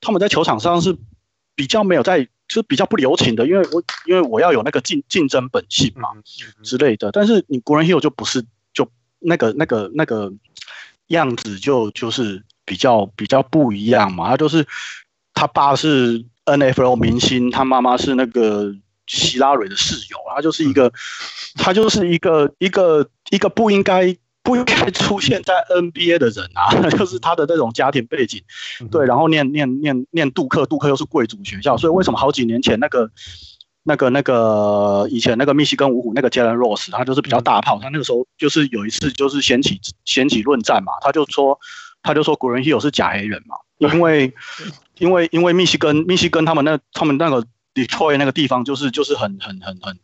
[0.00, 0.96] 他们在球场上是
[1.54, 6.10] 比较没有在，就是比较不留情的，因为我因为我要有那个竞竞争本性嘛
[6.62, 8.86] 之类的，但是你 Grant Hill 就不是就。
[9.22, 10.32] 那个、那个、那个
[11.08, 14.30] 样子就就是比较比较不一样嘛。
[14.30, 14.66] 他就是
[15.34, 18.74] 他爸是 NFL 明星，他妈妈是那个
[19.06, 20.16] 希拉蕊的室友。
[20.34, 20.90] 他就是一个，
[21.56, 26.74] 他就是一个一个一个不应该不应该出现在 NBA 的人啊。
[26.90, 28.42] 就是他的那种家庭背景，
[28.90, 33.10] 对，然后念念念念杜克，杜克又是贵族学校，所以为什么好几年前那个。
[33.82, 41.58] 那个那个以前那个密西根五虎那个 Jalen Rose，他就是比较大炮，他那个时候就是有一次就是掀起掀起论战嘛，他就说
[42.02, 44.34] 他就说 Grant Hill 是假黑人嘛，因为
[45.00, 49.98] 因为因为密西根密西根他们那他们那个 Detroit 那个地方就是就是很很很很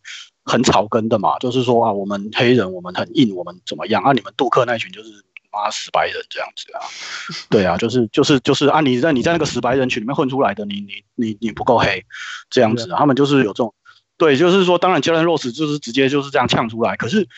[0.46, 5.10] 很草根的嘛，就是说啊我们黑人我们很硬我们怎么样啊你们杜克那群就是
[5.52, 6.80] 妈死白人这样子啊，
[7.50, 12.02] 对啊就是就是就是啊你在你在那个死白人群里面混出来的你你你你不够黑
[12.48, 13.74] 这样子，他们就是有这种。
[14.18, 16.96] 对，就是说，当然，Jalen Rose 就是直接就是这样呛出来。
[16.96, 17.28] 可是，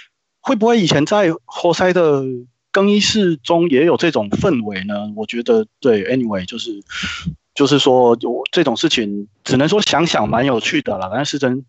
[0.40, 2.22] 会不会以前在活塞的
[2.70, 4.94] 更衣室中也有这种氛围呢？
[5.16, 6.80] 我觉得，对，anyway，就是
[7.52, 11.64] 就是说，我这种事情只能说想想蛮有趣的啦，但是真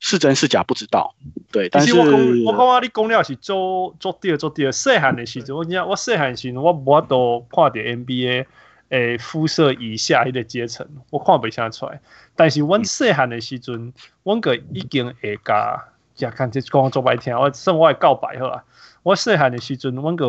[0.00, 1.14] 是真是假不知道。
[1.50, 2.12] 对，但是我讲
[2.44, 4.70] 我讲你讲了是做做对做对。
[4.72, 8.46] 细汉的时阵，我讲我细汉时阵，我无都看着 NBA
[8.90, 12.00] 诶肤色以下迄个阶层，我看不下出来。
[12.34, 15.84] 但是阮细汉的时阵，阮个已经会甲，
[16.18, 18.64] 也，看这讲做白听，我算我会告白好啊。
[19.02, 20.26] 我细汉的时阵，阮个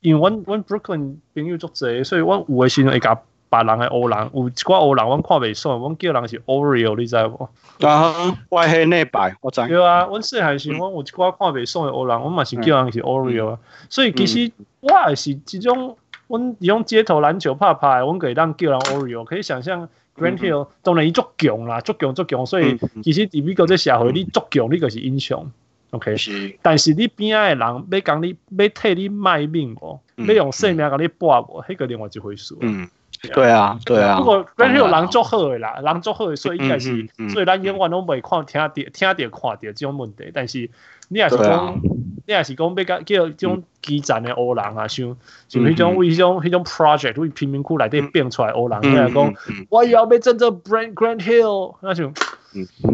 [0.00, 7.50] 因为阮阮 Brooklyn 朋友足侪，所以阮有诶时阵会甲别人诶欧人，有一寡欧人，阮看袂爽，阮叫人是 Oreo，你知无？
[7.86, 9.66] 啊，外黑内白，我知。
[9.66, 13.58] 对啊，阮细汉时阵，阮有一寡看袂爽诶欧人，阮嘛是叫人是 Oreo 啊。
[13.88, 15.96] 所以其实我也是即种，
[16.28, 19.88] 阮用街头篮球拍拍，阮可以当叫人 Oreo，可以想象。
[20.16, 25.50] Grant Hill 当然伊足强啦，足强足强，所以其实伫美国这社会，你足强，你就是英雄。
[25.92, 26.58] OK，是。
[26.60, 32.54] 但是你边仔的人要讲你，要替你卖命哦，要用性命甲你搏无，迄个另外一回事。
[32.60, 32.86] 嗯，
[33.32, 34.18] 对啊，对啊。
[34.18, 40.70] 不过 Grant Hill 人足好的啦，人足好的，所以应该是，所以咱永远拢袂看听着听着看着这种问题，但是。
[41.12, 45.16] 你也是讲，你也是讲，要甲叫这种基层的欧人啊，像
[45.48, 49.34] 像迄种为迄种迄种 project 为贫民窟内底变出来欧人，你来讲，
[49.70, 52.12] 我以后要争这 Brand Grand Hill，那就，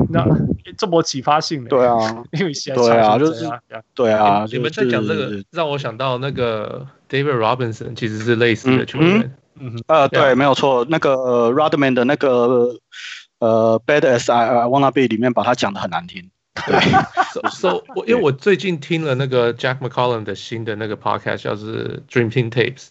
[0.09, 0.26] 那
[0.78, 1.68] 这么启发性的。
[1.68, 3.46] 对啊， 因为现在对啊，就是
[3.94, 9.30] 对啊，你们在讲这个，让我想到那个 David Robinson，其实是类似的球员。
[9.59, 12.76] 嗯呃，对，没有错，那个 Rodman 的那个
[13.38, 16.30] 呃 Bad As I Wanna Be 里面把他讲的很难听。
[16.66, 16.78] 对，
[17.50, 21.68] so 我因为我最近听了那个 Jack McCollum 的新的那个 podcast，叫做
[22.11, 22.88] Dream Team Tapes，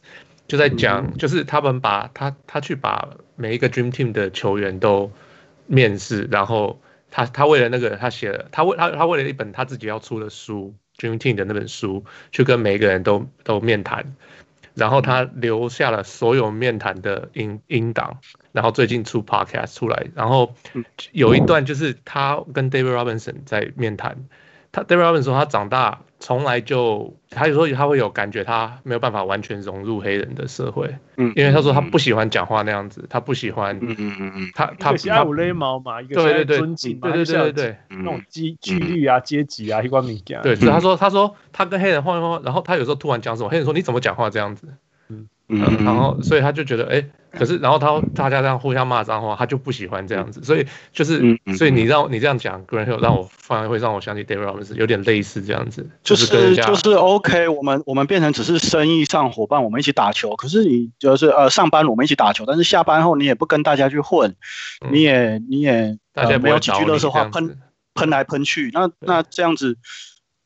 [0.48, 5.12] 就在讲，就是他们把他他去把每一个 Dream Team 的球员都
[5.66, 14.16] 面试，然后他他为了那个他写了，他为他他为了一本他自己要出的书 Dream Team 的那本书，去跟每一个人都都面谈，
[14.76, 18.20] 然后他留下了所有面谈的音音档，
[18.52, 20.54] 然后最近出 podcast 出来，然后
[21.12, 24.26] 有一段就是他跟 David Robinson 在面谈。
[24.72, 44.68] 他 David Robinson 说，他长大从来就，他有时候他会有感觉，他没有办法完全融入黑人的社会，嗯，因为他说他不喜欢讲话那样子，他不喜欢，嗯嗯嗯嗯，他他他有勒毛嘛，一个对对对尊敬嘛，对对对对那种积纪律啊阶级啊一关敏感，对，所以他说他说他跟黑人换换换，然后他有时候突然讲什么，黑人说你怎么讲话这样子，
[45.48, 45.64] 嗯。
[45.80, 51.22] 嗯，然后所以他就觉得，哎，可是然后他大家这样互相骂脏话，他就不喜欢这样子，所以就是，
[51.58, 64.36] 所以你让你这样讲，Grant Hill 让我反而会让我想起 David Robinson，有点类似这样子，就是就是 OK，我们我们变成只是生意上伙伴，我们一起打球，可是你就是呃上班我们一起打球，但是下班后你也不跟大家去混，
[64.92, 67.58] 你也你也大家没有几句乐色话喷
[67.94, 69.78] 喷来喷去，那那这样子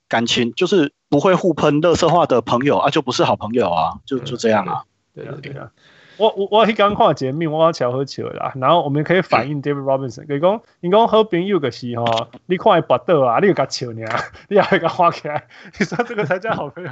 [0.08, 4.84] 感情就是不会互喷乐色话的朋友啊，就不是好朋友啊，就就这样啊。
[5.24, 5.72] 对啊对啊，
[6.18, 8.52] 我我我刚看节目，我巧喝起来啦。
[8.56, 14.06] 然后我们可以反映 David Robinson，佢讲，你讲好朋友个时候，你看伊拔刀啊，你又甲笑呢，
[14.50, 15.48] 你还会甲花起来，
[15.80, 16.92] 你说这个才叫好朋友，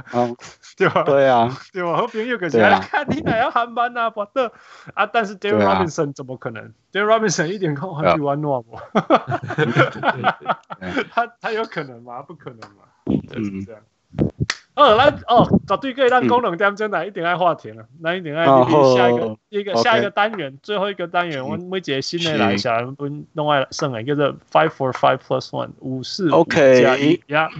[0.76, 1.02] 对吧？
[1.04, 1.96] 对啊，对吧？
[1.96, 4.50] 好朋友个时候，看你哪要喊班啊，拔刀
[4.94, 8.78] 啊，但是 David Robinson 怎么可能？David Robinson 一点空还去玩诺不？
[11.10, 12.22] 他他有可能吗？
[12.22, 12.84] 不可能嘛，
[13.30, 13.80] 就是这样。
[14.78, 27.50] 哦，那哦，绝对可以让功能点真的一定爱话题了，那一定爱下一个一个下一个单元，最后一个单元，我们每节新的来一下，我们弄爱剩诶，叫做 five four five plus one 五四五加一呀，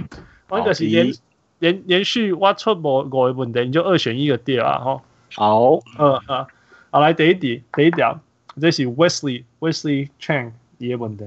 [0.49, 1.13] 我个是连
[1.59, 5.03] 连连续我出无五个问题，你就二选一个对啊，吼。
[5.35, 6.47] 好，呃呃，
[6.91, 8.21] 好来第一题，第一条，
[8.61, 11.25] 这是 Wesley Wesley Chang 一个问题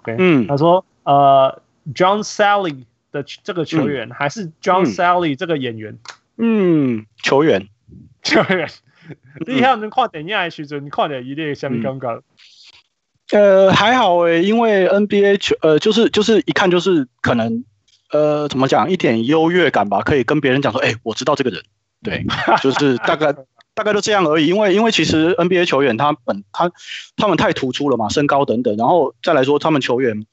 [0.00, 1.62] ，OK，嗯，他说呃
[1.94, 2.84] John Sally。
[3.12, 5.98] 的这个 球员、嗯、还是 John Sally 这个演员？
[6.36, 7.68] 嗯，球员，
[8.22, 8.68] 球员。
[9.46, 12.22] 你以后能看电影的时候，你看的一列什么感觉？
[13.32, 17.64] 呃，还好诶、欸，因为 NBA 球，呃，就是就是一看就是可能，
[18.10, 21.62] 呃，怎么讲，一点优越感吧，可以跟别人讲说，哎、欸，我知道这个人，
[22.02, 22.24] 对，
[22.62, 23.34] 就是大概
[23.74, 24.46] 大概就这样而已。
[24.46, 26.70] 因为因为其实 NBA 球员他本他
[27.16, 30.24] 他们太突出了嘛，身高等等，然后再来说他们球员。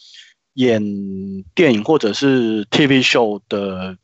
[0.57, 0.81] 演
[1.53, 3.95] 电影或者是 TV show 的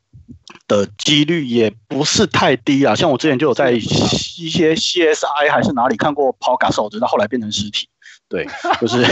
[0.68, 7.88] 的几率也不是太低啊，像我之前就有在一些 CSI 还是哪里看过 Pau Gasol，直到后来变成尸体，
[8.28, 8.46] 对，
[8.80, 9.04] 就是。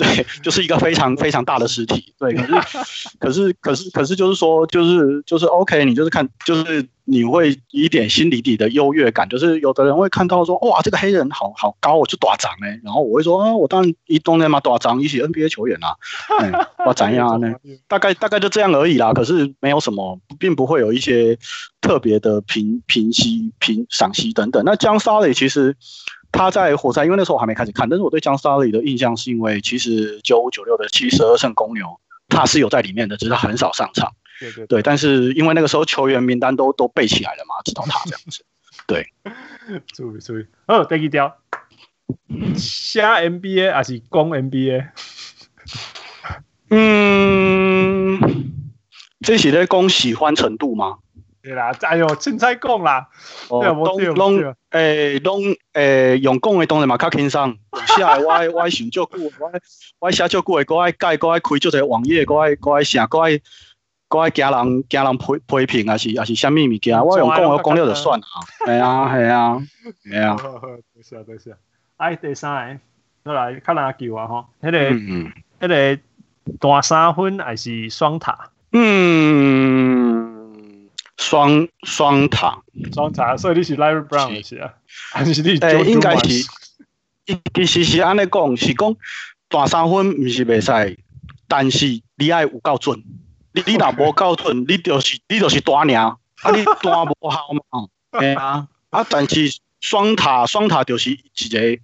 [0.00, 2.14] 对， 就是一个非常非常大的实体。
[2.18, 2.72] 对，可是
[3.18, 9.28] 可是可是可是就是说，就是就是 OK，你就是看，就是你会一点心里底的优越感。
[9.28, 12.80] 就是有的人会看到说，哇，这个黑人好好高，我就大长哎。
[12.82, 15.94] 然后我会说，啊，我当然一东年嘛大长，一起 NBA 球员啊，
[16.86, 17.52] 我怎样呢？
[17.86, 19.12] 大概大概就这样而已啦。
[19.12, 21.36] 可是没有什么，并不会有一些
[21.82, 24.62] 特别的评评析、评赏析等等。
[24.64, 25.76] 那江沙磊其实。
[26.32, 34.12] 他在活塞，因为那时候我还没开始看，但是我对江沙里的印象是因为其实九五九六的七十二胜公牛，他是有在里面的，只是他很少上场。
[34.38, 38.44] 对对，对，对，但是因为那个时候球员名单都都背起来了嘛，知道他这样子。
[38.86, 39.06] 对，
[39.92, 40.46] 注意注意。
[40.66, 41.36] 哦，第二条，
[42.56, 44.88] 下 NBA 还是攻 NBA？
[46.70, 48.18] 嗯，
[49.20, 50.98] 这是在攻喜欢程度吗？
[51.42, 53.08] 对啦，哎呦，凊彩讲啦，
[53.48, 55.40] 哦，拢拢诶，拢
[55.72, 57.56] 诶，用讲的当然嘛较轻松。
[57.96, 59.50] 写的我我想足久，我
[60.00, 63.40] 我写足久的，搁爱改，搁爱开足个网页，搁爱搁爱写，搁爱
[64.08, 67.02] 搁爱惊人惊人批批评，还是还是虾米物件？
[67.02, 68.26] 我用讲的讲了就算啦。
[68.66, 69.62] 系啊系啊
[70.02, 70.36] 系啊。
[70.36, 71.56] 多谢多谢。
[71.96, 72.80] 哎，第三
[73.24, 74.26] 个，来看哪球啊？
[74.26, 74.90] 吼，迄个
[75.60, 75.98] 迄个
[76.58, 78.50] 大三分还是双塔？
[78.72, 79.89] 嗯。
[81.20, 82.62] 双双塔，
[82.94, 84.72] 双塔，所以你是 Larry Brown 是啊？
[85.12, 85.58] 还是你？
[85.58, 86.46] 诶，应该是，
[87.54, 88.96] 其实是安尼讲，是讲
[89.48, 90.98] 大三分毋是袂使，
[91.46, 93.04] 但是你爱有够准，
[93.52, 96.16] 你你若无够准，你就是你就是大赢，啊
[96.56, 97.86] 你大无效嘛，
[98.18, 101.78] 对啊，啊但是双塔双塔就是一个，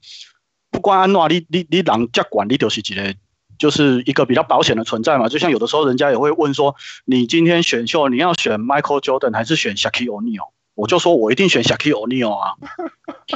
[0.70, 3.14] 不管安怎，你你你人接管，你就是一个。
[3.59, 10.51] 就是一个比较保险的存在嘛，就像有的时候人家也会问说，你今天选秀你要选 Michael Jordan 还是选 Shaquille O'Neal？
[10.75, 12.55] 我就说我一定选 Shaquille O'Neal 啊，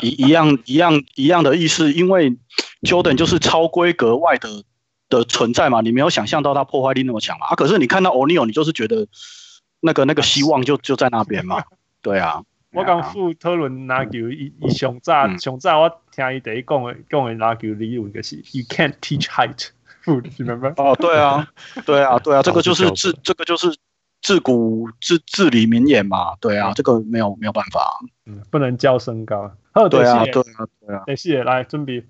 [0.03, 2.37] 一一样一样一样的意思，因为
[2.83, 4.63] Jordan 就是超规格外的
[5.09, 9.09] 的存在嘛，你没有想象到他破坏力那么强嘛，啊，可是你看到 O'Neal，你就是觉得
[9.81, 11.63] 那个那个希望就就在那边嘛，
[12.03, 12.43] 对啊。
[12.73, 19.71] 我刚副讨论篮球，伊伊上早上早我听伊第一讲的讲的篮球理论就是 You can't teach height。
[20.77, 21.47] 哦，对啊，
[21.85, 23.77] 对啊，对啊，这个就是自这个就是
[24.23, 29.51] 自古自至理名言嘛，对啊，这个没有没有办法，嗯，不能叫身高。
[29.91, 31.03] 对啊，对啊，对啊。
[31.07, 32.05] 谢谢，来准备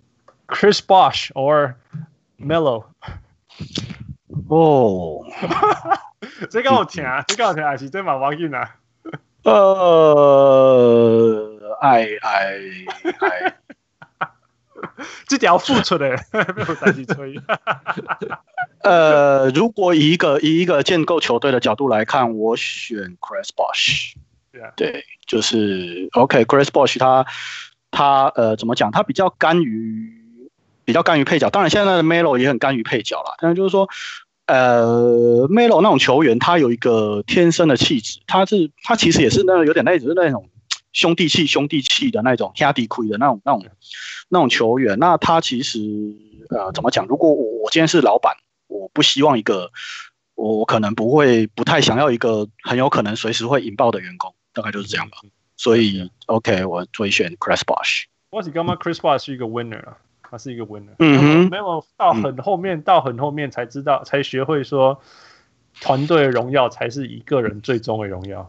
[0.48, 1.74] ，Chris Bosh or
[2.38, 2.84] Melo。
[4.48, 5.24] 哦，
[6.50, 8.76] 这个好听啊，这个好听还是这蛮忘记啊。
[9.42, 9.58] 呃，
[11.80, 12.58] 爱爱
[13.20, 13.56] 爱，
[15.26, 17.40] 这条付出的 没有带去吹。
[18.82, 24.14] 呃，如果以一个以一个建构球队的角度来看，我选 Chris Bosh。
[24.52, 24.72] Yeah.
[24.76, 27.24] 对，就是 OK，Chris Bosh 他
[27.90, 28.90] 他呃怎么讲？
[28.90, 30.12] 他比较甘于
[30.84, 33.34] 比较甘于配角，当然现在的 Melo 也很甘于配角啦。
[33.40, 33.88] 但是就是说。
[34.46, 40.48] 呃，Melo 那种球员，他有一个天生的气质，他是他其实也是那种有点类似那种
[40.92, 43.64] 兄弟气、兄弟气的那种兄弟亏的那种、那种、
[44.28, 44.98] 那种球员。
[44.98, 45.78] 那他其实
[46.50, 47.06] 呃，怎么讲？
[47.06, 48.36] 如果我我今天是老板，
[48.68, 49.70] 我不希望一个，
[50.34, 55.18] 我可能不会不太想要一个很有可能随时会引爆的员工，大概就是这样吧。
[55.56, 58.04] 所以，OK，我会选 Chris Bosh。
[58.30, 59.98] 我是干嘛？Chris Bosh 是一个 winner 啊。
[60.22, 65.02] 他是一个 winner，嗯哼，没有到很后面，嗯、到很后面才知道，才学会说，
[65.80, 68.48] 团队的荣耀才是一个人最终的荣耀。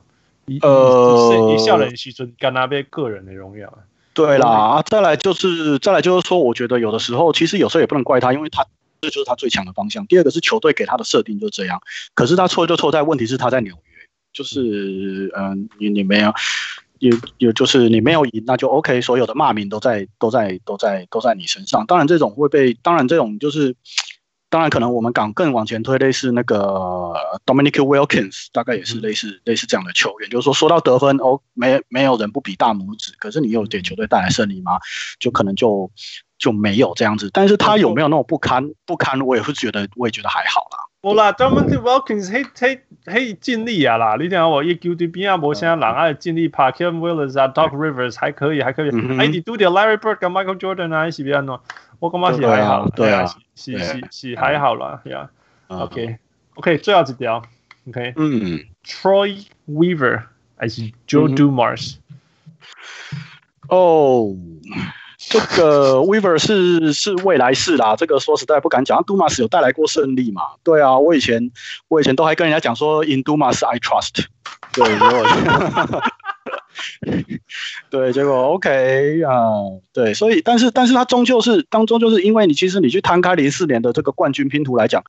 [0.61, 3.71] 呃，一下人牺牲，干那边个人的荣耀。
[4.13, 8.65] 对啦，再来就是，再来就是说，我觉得有的时候，其实有时候也不能怪他，因为他
[9.01, 10.05] 这就是他最强的方向。
[10.07, 11.81] 第二个是球队给他的设定就这样，
[12.13, 13.81] 可是他错就错在问题是他在纽约，
[14.33, 16.33] 就是嗯、呃，你你没有。
[17.01, 21.83] 有有就是你没有赢，那就 OK，所有的骂名都在都在都在都在你身上。
[21.87, 23.75] 当然这种会被，当然这种就是，
[24.51, 27.13] 当然可能我们港更往前推，类似那个
[27.45, 30.29] Dominique Wilkins，大概也是类似、嗯、类似这样的球员。
[30.29, 34.73] 就是说说到得分哦，没没有人不比大拇指，可是你有给球队带来胜利吗？
[35.19, 35.89] 就可能就
[36.37, 37.29] 就没有这样子。
[37.31, 39.21] 但是他有没有那种不堪不堪？
[39.21, 40.77] 我也会觉得，我也觉得还好啦。
[41.03, 44.17] 无啦，Dominique Wilkins，迄迄迄尽力啊啦！
[44.19, 48.89] 你听我一球队边啊无啥人爱尽力拍，Kevin Willis 啊，Doc Rivers 还可以，还可以。
[49.17, 51.59] 哎，你拄着 Larry Bird 跟 Michael Jordan 啊，是边喏？
[52.01, 53.25] 我感觉是还好，对啊，
[53.55, 55.29] 是是是还好啦，呀。
[55.67, 57.41] OK，OK，最后一条
[57.87, 60.23] ，OK，嗯，Troy Weaver
[60.57, 61.97] 还是 Joe Dumars？
[63.69, 64.35] 哦。
[65.29, 68.99] 这个 Weaver 是是未来式啦，这个说实在不敢讲。
[69.03, 70.41] Dumas 有带来过胜利嘛？
[70.63, 71.51] 对啊，我以前
[71.87, 74.25] 我以前都还跟人家讲说，In Dumas I trust。
[74.73, 76.01] 对，结果
[77.89, 79.33] 对，结果 OK 啊，
[79.93, 85.03] 对，所以但是但是他终究是当中就是因为你其实你去摊开零四年的这个冠军拼图来讲，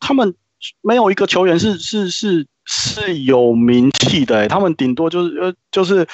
[0.00, 0.34] 他们
[0.82, 6.06] 没有一个球员是是是是有名气的，他们顶多就是呃就是。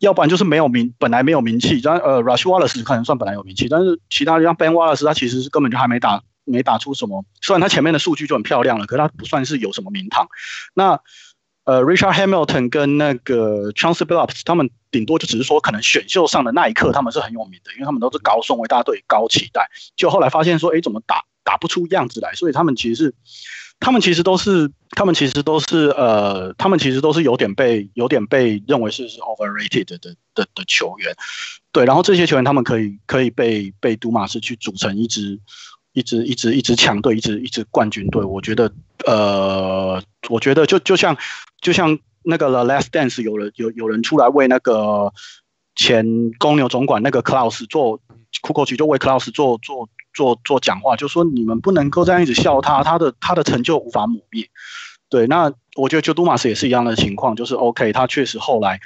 [0.00, 1.80] 要不然就是没有名，本来没有名气。
[1.82, 7.24] 但呃，Rush Wallace 可能算本来有名气，但是其他像 Ben Wallace，他其实是根本就还没打，没打出什么。
[7.40, 10.28] 虽然他前面的数据就很漂亮了，可是他不算是有什么名堂。
[10.74, 11.00] 那
[11.66, 19.68] 呃，Richard Hamilton 跟那个 Chauncey Billups，他们顶多就只是说，可能选秀上的那一刻他们是很有名的，因为他们都是高顺位大队，高期待。
[19.94, 22.32] 就后来发现说，哎，怎么打打不出样子来？
[22.32, 23.14] 所以他们其实是。
[23.78, 31.14] 他们其实都是，他们其实都是，呃，他们其实都是有点被有点被认为是是 overrated 的的的，的球员，
[31.72, 31.84] 对。
[31.84, 35.38] 然后这些球员他们可以可以被被杜马斯去组成一支
[35.96, 38.22] 一支一支一支强队，一支一支冠军队。
[38.22, 38.70] 我觉得，
[39.06, 41.16] 呃，我觉得就就像
[41.60, 45.12] 就像那个 The Last Dance 有人有有人出来为那个
[45.74, 47.98] 前公牛总管那个 Klaus 做
[48.42, 49.88] 库克奇就为 Klaus 做做。
[50.16, 54.48] 做做讲话，就说你们不能够这样一直笑他，他的他的成就无法抹灭。
[55.10, 58.80] 对，那我觉得就杜马斯也是一样的情况，就是 OK，他确实后来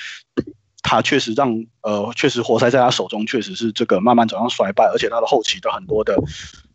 [0.83, 6.21] 他确实让呃，确实活塞在他手中确实是这个慢慢走向衰败，而且他的后期的很多的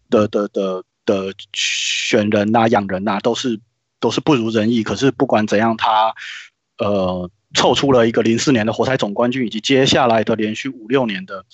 [0.10, 3.60] 的的的的选人呐、啊、养人呐、啊，都是
[4.00, 4.84] 都是不如人意。
[4.84, 6.14] 可是不管怎样，他
[6.78, 11.46] 呃凑出了一个零四年的活塞总冠军，以及接下来的连续五六年的，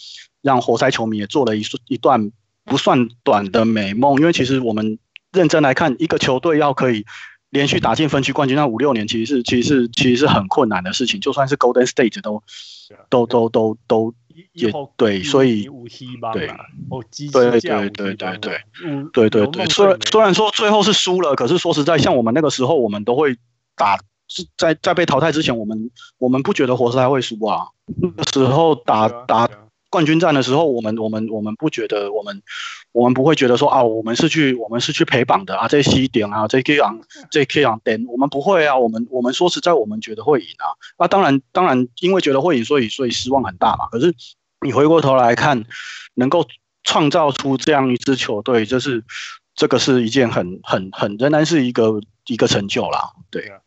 [0.42, 2.32] 让活塞球迷也做了一一段。
[2.64, 5.00] 不算短的美梦，因为其实我们
[5.34, 7.04] 认真来看，一个球队要可以
[7.50, 11.20] 连续打进分区冠军，那五六年其实是其实是其实是很困难的事情。
[11.20, 12.44] 就算是 Golden State 都
[13.10, 14.14] 都都都都
[14.54, 15.68] 也对，所以
[16.34, 16.48] 对
[17.32, 18.58] 对对对对对
[19.14, 19.66] 对对对。
[19.68, 23.36] 虽然虽然说最后是输了，可是说实在，像我们那个时候，我们都会
[23.76, 23.98] 打，
[24.58, 27.68] 在在被淘汰之前，我们我们不觉得活塞会输啊。
[28.02, 29.50] 那个时候打打。
[29.92, 32.42] 冠军战的时候，我们我们我们不觉得，我们
[32.94, 40.74] 我们不会觉得说啊，我们是去我们是去陪榜的啊，这西点啊，这 K 昂这 K 昂点，我们不会啊，我们我们说实在，我们觉得会赢啊。
[40.98, 43.88] 那、啊、当然当然，因为觉得会赢，所以所以失望很大嘛。
[43.92, 44.16] 可是
[44.66, 45.66] 你回过头来看，
[46.16, 46.48] 能够
[46.84, 49.04] 创造出这样一支球队，就是
[49.62, 53.12] 这个是一件很很很仍然是一个一个成就啦。
[53.30, 53.60] 对啊，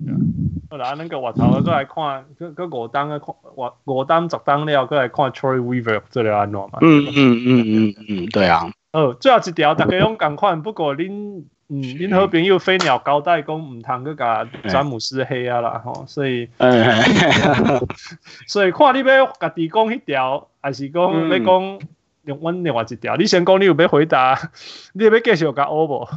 [0.68, 6.80] 好啦，那个我头再来看，个个五档的看，我五档十档了，再来看 Troy Weaver 这里安怎嘛？
[6.82, 8.68] 嗯嗯嗯嗯嗯，对啊。
[8.92, 16.48] 哦，最后一条大家用共款，不过恁嗯恁好朋友飞鸟交代讲唔通去甲詹姆斯黑啊啦吼，所以，
[18.48, 21.78] 所以看你要家己讲迄条，还是讲要讲
[22.24, 23.16] 用阮另外一条？
[23.16, 24.50] 你先讲，你有要回答？
[24.92, 26.08] 你有要继续甲欧无？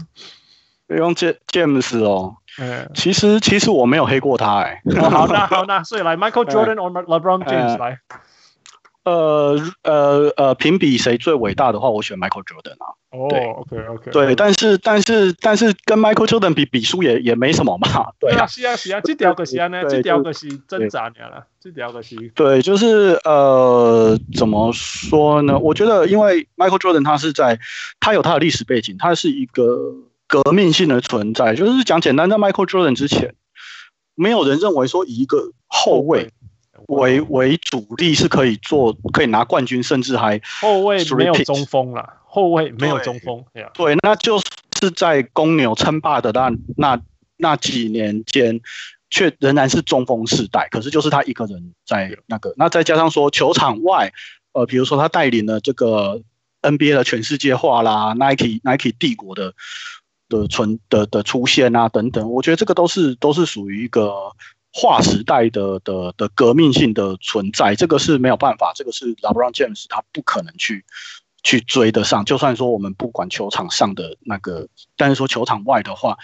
[0.88, 2.38] 用 James 哦。
[2.60, 4.82] 嗯，其实其实我没有黑过他哎。
[5.00, 8.00] 好，那好，那所以来 Michael Jordan or LeBron James 来。
[8.10, 8.18] 呃
[9.08, 12.92] 呃呃呃，评比谁最伟大的话，我选 Michael Jordan 啊。
[13.12, 14.12] 哦对，OK OK。
[14.12, 17.88] 对，但是但是但是跟 Michael Jordan 比，比输也也没什么嘛。
[18.20, 22.16] 对啊，是啊是啊，这条可是呢，这条可是挣扎你了，这条可是。
[22.36, 25.58] 对，就是呃，怎么说呢？
[25.58, 27.58] 我觉得，因为 Michael Jordan 他是在，
[28.02, 29.94] 他有他的历史背景，他是一个
[30.28, 31.56] 革命性的存在。
[31.56, 33.36] 就是讲简单，在 Michael Jordan 之前，
[34.16, 36.34] 没有人认为说一个后卫。
[36.88, 44.40] 为为主力是可以做，可以拿冠军，甚至还后卫没有中锋了，后卫没有中锋，对，对，那就
[44.80, 47.02] 是在公牛称霸的那那
[47.36, 48.62] 那几年间，
[49.10, 50.70] 却仍然是中锋世代。
[50.72, 54.14] 可是就是他一个人在那个，那再加上说球场外，
[54.54, 56.22] 呃，比如说他带领了这个
[56.62, 59.54] NBA 的全世界化啦，Nike Nike 帝国的
[60.30, 64.32] 的存的的出现啊等等，我觉得这个都是都是属于一个。
[64.80, 70.86] 划时代的的的革命性的存在，这个是没有办法，这个是 LeBron James 他不可能去
[71.42, 72.24] 去追得上。
[72.26, 76.16] 就算说我们不管球场上的那个，但是说球场外的话，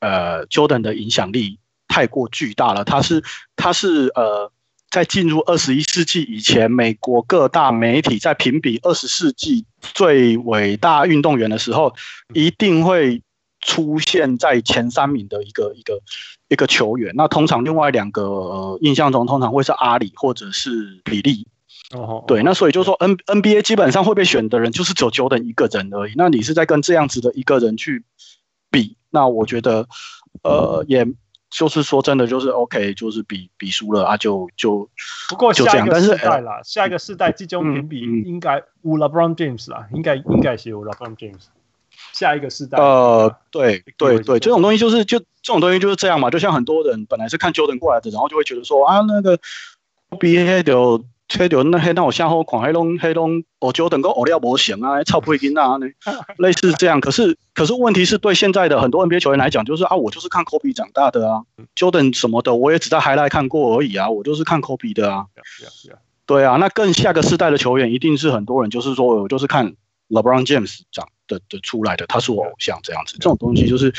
[0.00, 2.84] 呃，Jordan 的影响力太过巨大了。
[2.84, 3.22] 他是
[3.54, 4.50] 他是呃，
[4.90, 11.94] 在进入二十一世纪以前，美国各大媒体在评比二十世纪最伟大运动员的时候，
[12.34, 13.22] 一定会。
[13.66, 16.00] 出现在前三名的一个一个
[16.48, 21.48] 一个球员，那通常另外两个、呃、印象中通常会是阿里或者是比利。
[21.94, 26.12] 哦，对，那所以就是说 N N B A 基本上会被选的人就是只有 Jordan 一个人而已。
[26.16, 28.04] 那你是在跟这样子的一个人去
[28.70, 29.86] 比，那我觉得
[30.42, 31.06] 呃，也
[31.50, 34.88] 就是说真的就是 OK，就是比比输了啊，就就
[35.28, 41.46] 不过下一个世代啦，下一个世代这种评比应该有 LeBron James 啦，应该应该是有 LeBron James。
[42.12, 49.38] 下一个世代，呃，对对对，这种东西就是就这种东西就是这样嘛，就像很多人本来是看 Jordan 过来的，然后就会觉得说啊，那个
[50.10, 55.76] NBA 就黑就那黑那我向后狂黑龙黑龙我 Jordan 跟奥利奥不行啊，超不会赢啊，
[56.38, 57.00] 类似这样。
[57.00, 61.42] 可是可是问题是对现在的很多 NBA 球员来讲，就是啊，我就是看 Kobe 长大的啊
[61.74, 65.26] ，Jordan 什么的我也只在 highlight 看过而已啊，我就是看 Kobe 的啊，
[66.26, 69.74] 对啊，那更下个世代的球员一定是很多人就是说我就是看
[70.08, 71.08] LeBron James 长。
[71.26, 73.92] 的的出来的，他是我偶像这样子，这种东西就是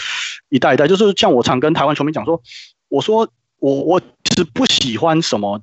[0.49, 2.41] 一代一代，就是像我常跟台湾球迷讲说，
[2.89, 4.01] 我说我我
[4.35, 5.61] 是不喜欢什么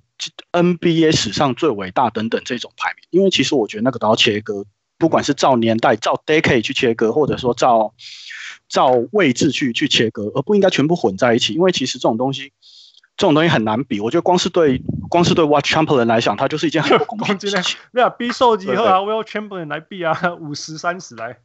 [0.52, 4.64] NBA 史上最伟大等等这种排名，因为其实我觉得那个都要切割，
[4.98, 7.94] 不管是照年代、照 decade 去切割，或者说照
[8.68, 12.52] 照位置去去切割，而不应该全部混在一起，因为其实这种东西。
[13.16, 17.78] 这种东西很难比，我觉得光是对光是对 Wilt Chamberlain 来讲，它就是一件很不公平的 事情。
[17.92, 21.38] 没有比手机和 Wilt Chamberlain 来比啊，五十三十来。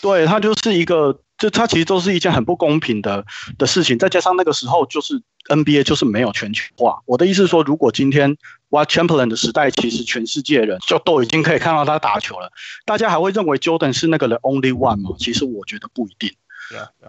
[0.00, 3.24] 对，它就是一个，就它其实都是一件很不公平的
[3.58, 3.98] 的事情。
[3.98, 7.00] 再加上那个时候就是 NBA 就是没有全球化。
[7.06, 8.36] 我的意思是说，如果今天
[8.70, 12.50] Wilt Chamberlain 的时代，其实全世界人就都已经可以看到他打球了，
[12.84, 15.16] 大家还会认为 Jordan 是那个的 Only One 吗？
[15.18, 16.32] 其实我觉得不一定。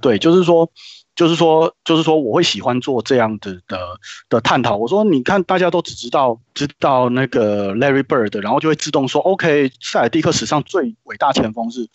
[0.01, 0.71] 对，就是说。
[1.15, 3.79] 就是说，就是说，我会喜欢做这样的的
[4.27, 4.75] 的探讨。
[4.75, 11.87] 我说，你看，大家都只知道知道那个 Larry Bird，然后就会自动说，OK，塞尔蒂克史上最伟大前锋是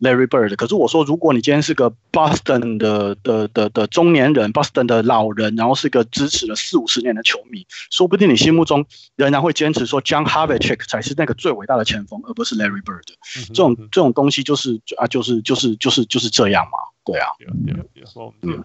[0.00, 0.54] Larry Bird。
[0.56, 8.84] 可是我说，如果你今天是个 Boston 的的的的中年人，Boston 的老人，然后是个支持了四五十年的球迷，说不定你心目中
[9.16, 13.02] 仍然会坚持说，John Havlicek 才是那个最伟大的前锋，而不是 Larry Bird。
[13.48, 16.78] 这种这种东西就是啊，就是就是就是就是这样嘛。
[17.04, 18.04] 对啊，对对对，
[18.42, 18.64] 嗯，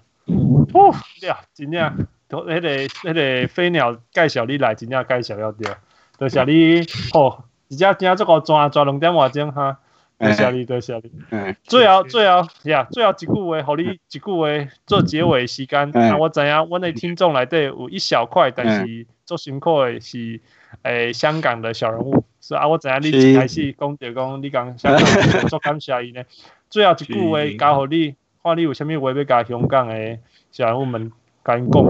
[0.73, 2.69] 哦，对啊，真正，都那个
[3.03, 5.73] 那个飞鸟介绍你来，真正介绍了对，
[6.19, 6.81] 多谢你，
[7.13, 9.79] 哦，而且今这个转转两点外钟哈，
[10.17, 14.47] 多谢你，多谢你，嗯，最后最后呀，最后一句话，互你一句话
[14.85, 20.39] 做结尾时间，那我知影，阮的听众内底有一小块，但是做辛苦的是
[20.83, 26.23] 诶香港的小人物，是啊，我知影你一开始讲就讲你讲香港做感谢伊呢，
[26.69, 28.15] 最后一句话交互你。
[28.45, 30.19] 看你有啥物话要甲香港的
[30.51, 31.11] 小人物们
[31.43, 31.83] 讲讲？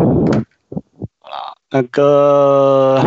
[1.19, 3.01] 好啦，那个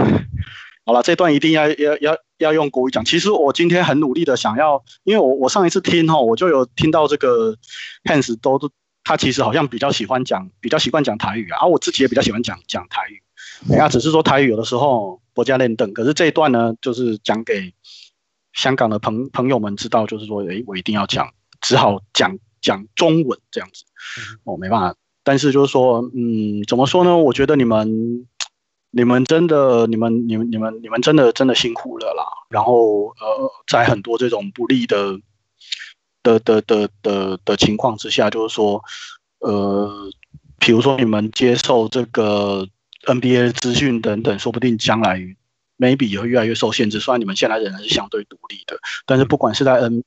[0.84, 3.04] 好了，这段一定要要要要用国语讲。
[3.04, 7.56] 其实我今天很努力的想要，因为我我上一次听哈，我就有听到这个
[8.04, 8.58] Hans 都
[9.04, 13.22] 他其实好像比较喜欢讲，比较习惯讲台语啊，而我自己也比较喜欢讲讲台语。
[13.68, 17.74] 人家只是说台语有的时候国家练邓，可是这一段呢，就是讲给
[18.52, 23.84] 香港的朋朋友们知道，就是说，诶，我一定要讲，只好讲讲中文这样子。
[24.44, 27.16] 我没办法，但是就是说，嗯，怎么说呢？
[27.16, 28.26] 我觉得你们。
[28.90, 32.24] 你们真的，你们、你们、你们、你们真的、真的辛苦了啦。
[32.48, 35.20] 然后，呃，在很多这种不利的、
[36.22, 38.82] 的、的、的、的的情况之下，就是说，
[39.40, 40.10] 呃，
[40.58, 42.66] 比如说你们接受这个
[43.04, 45.20] NBA 资讯等等，说不定将来
[45.76, 46.98] maybe 也会越来越受限制。
[46.98, 50.02] 虽然你们现在仍然是相对独立的，但是不管是在 N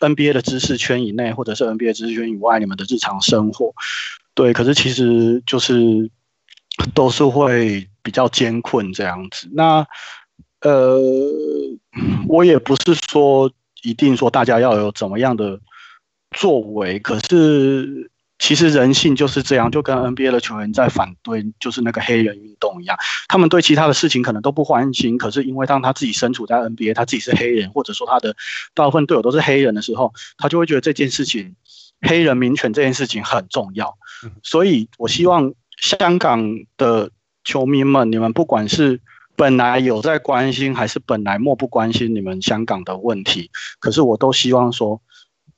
[0.00, 3.72] NBA 的知识圈以内，或者是 NBA 知识圈以外，你们的日常生活，
[4.34, 6.10] 对，可是其实就是
[6.94, 7.88] 都是会。
[8.04, 9.84] 比较艰困这样子，那
[10.60, 11.00] 呃，
[12.28, 13.50] 我也不是说
[13.82, 15.58] 一定说大家要有怎么样的
[16.30, 22.96] 作为，可是其实人性就是这样，就跟 NBA 的球员在反对就是那个黑人运动一样，
[23.26, 28.36] 他们对其他的事情可能都不关心，可是因为当他自己身处在 NBA，他自己是黑人，或者说他的
[28.74, 31.56] 大部分队友都是黑人的时候，他就会觉得这件事情
[32.02, 33.96] 黑人民权这件事情很重要，
[34.42, 36.42] 所以我希望香港
[36.76, 37.10] 的。
[37.44, 39.00] 球迷们，你们不管是
[39.36, 45.02] 本来有在关心，还是本来漠不关心你们香港的问题，可是我都希望说，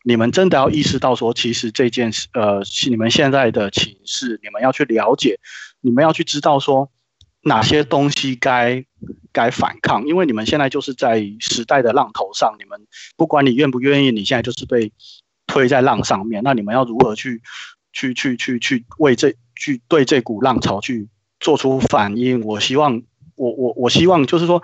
[0.02, 5.38] 你们真的要意识到说，其实这件事，呃，你们现在的情势，你们要去了解，
[5.80, 6.90] 你们要去知道说，
[7.42, 8.84] 哪些东西该
[9.32, 12.80] 该反抗，因为你们现在就是在时代的浪头上，你们
[13.16, 14.92] 不管你愿不愿意，你现在就是被
[15.46, 17.42] 推在浪上面，那你们要如何去
[17.92, 21.08] 去去去去为这去对这股浪潮去。
[21.46, 23.00] 做出反应，我希望，
[23.36, 24.60] 我我我希望就是说，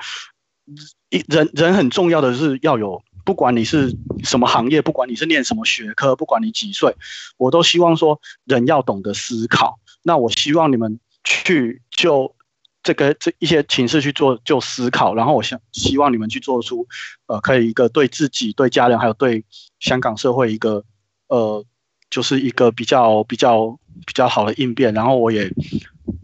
[1.11, 6.97] 一人人很重要的是要有，不管你是什么行业，不管你是念什么学科，不管你几岁，
[7.37, 9.79] 我都希望说人要懂得思考。
[10.03, 12.35] 那我希望你们去就
[12.83, 16.89] 这个这一些情势去做就思考，然后我想希望你们去做出
[17.29, 19.45] 呃，可以一个对自己、对家人还有对
[19.79, 20.83] 香港社会一个
[21.29, 21.65] 呃，
[22.11, 24.93] 就是一个比较比较比较好的应变。
[24.93, 25.49] 然后我也。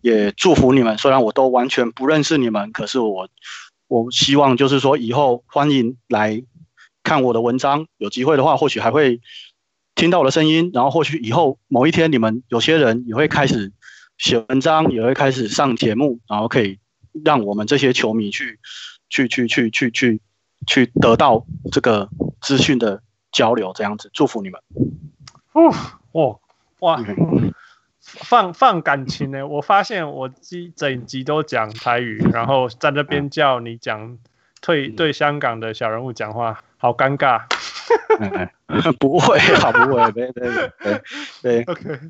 [0.08, 3.28] 也祝福你们，虽然我都完全不认识你们，可是我
[3.86, 6.42] 我希望就是说以后欢迎来
[7.02, 9.20] 看我的文章，有机会的话或许还会
[9.94, 13.72] 听到我的声音，然后或许以后某一天你们有些人也会开始
[14.16, 16.78] 写文章，也会开始上节目，然后可以
[17.24, 18.58] 让我们这些球迷去
[19.10, 20.20] 去去去去去
[20.66, 22.08] 去得到这个
[22.40, 24.60] 资讯的交流，这样子祝福你们。
[25.52, 25.74] 哦
[26.12, 26.40] 哦
[26.80, 27.04] 哇。
[27.06, 27.52] 嗯
[28.08, 29.46] 放放感情呢？
[29.48, 34.18] 我发现我这整集都讲台语，然后在那边叫你讲
[34.60, 37.42] 对对香港的小人物讲话，好尴尬。
[38.98, 41.02] 不会啊，不会，对对对
[41.42, 41.62] 对。
[41.68, 42.00] OK，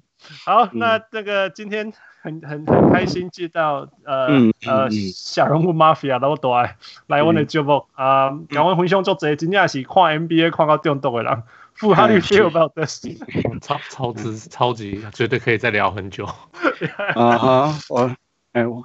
[0.45, 4.27] 好，那这个今天很很很开心接到呃
[4.67, 6.75] 呃小人物 Mafia 老大
[7.07, 11.43] 来我的节目啊，两位分享做这真正是看 NBA 看到中毒的人。
[11.79, 13.07] 富哈利 feel about this？
[13.63, 16.25] 超超值超级绝对可以再聊很久。
[17.15, 18.17] 啊哈，我
[18.53, 18.83] 哎我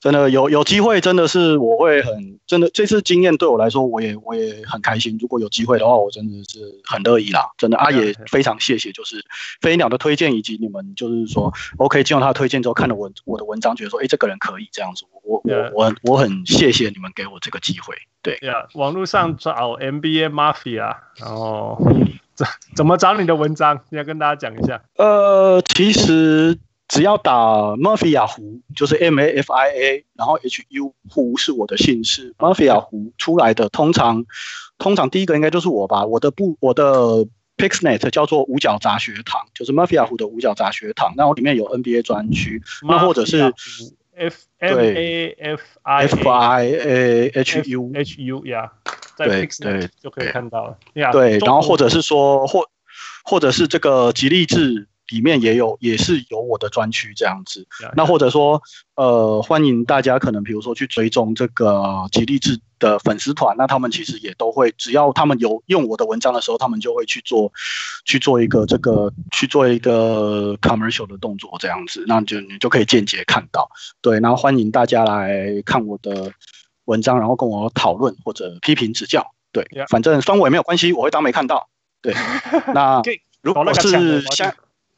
[0.00, 5.18] 真的有有机会，真的是我会很真的这次经验对我来说，我也我也很开心。
[5.20, 7.42] 如果有机会的话，我真的是很乐意啦。
[7.58, 9.22] 真的啊，也非常谢谢，就是
[9.60, 15.04] 飞鸟的推荐以及你们就是说，OK，经过他的推荐之后，看了我我的文章，觉得说，哎，这个人可以这样子。
[15.24, 17.94] 我我我我很谢谢你们给我这个机会。
[18.22, 21.76] 对呀，网络上找 NBA Mafia，然后。
[22.76, 23.80] 怎么找你的文章？
[23.90, 24.82] 你要跟大家讲一下。
[24.96, 27.32] 呃，其实只要打
[27.76, 34.24] Mafia 胡，就是 M A F I A，然后 H U 胡是我的姓氏，Mafia 胡出来的，通常
[34.78, 36.04] 通常第一个应该就是我吧。
[36.04, 37.26] 我的不我的
[37.56, 41.14] Pixnet 叫做五角杂学堂，就是 Mafia 胡的五角杂学堂。
[41.16, 43.52] 那我里面有 NBA 专区，那或者是
[44.16, 48.72] F M A F I F I A H U H U 呀。
[49.28, 50.78] 对对，就可以看到了。
[51.12, 52.64] 对，然后或者是说，或
[53.24, 57.66] 或者是这个吉利志里面也有，也是有我的专区这样子。
[57.96, 58.62] 那或者说，
[58.94, 67.52] 呃，欢迎大家可能比如说去追踪这个吉利志的粉丝团，那他们其实也都会，只要他们有用我的文章的时候，他们就会去做
[68.04, 73.68] 去做一个这个去做一个 commercial 的动作这样子，那就你就可以间接看到。
[74.00, 76.32] 对，然后欢迎大家来看我的。
[76.90, 81.68] 文章，然后跟我讨论或者批评指教，对.反正酸我也没有关系，我会当没看到。
[82.02, 82.12] 对，
[82.74, 83.00] 那
[83.42, 84.52] 如果是香，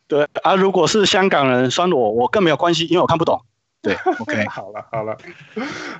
[0.08, 3.42] 对啊，如果是香港人酸我，我更没有关系，因为我看不懂。
[3.82, 5.16] 对，OK， 好了好了，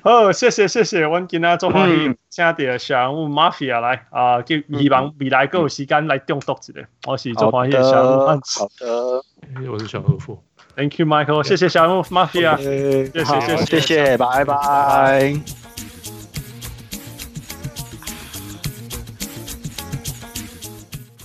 [0.03, 8.39] 哦，谢谢谢谢，我今天做欢迎请到小人物 Mafia 来啊，叫希望未来更有时间来中毒一下，我是做欢迎小人物，好
[8.79, 10.39] 的，我是小人物
[10.77, 13.65] ，Thank you Michael，谢谢小人物 Mafia，谢谢谢谢。
[13.65, 15.33] 谢谢，拜拜。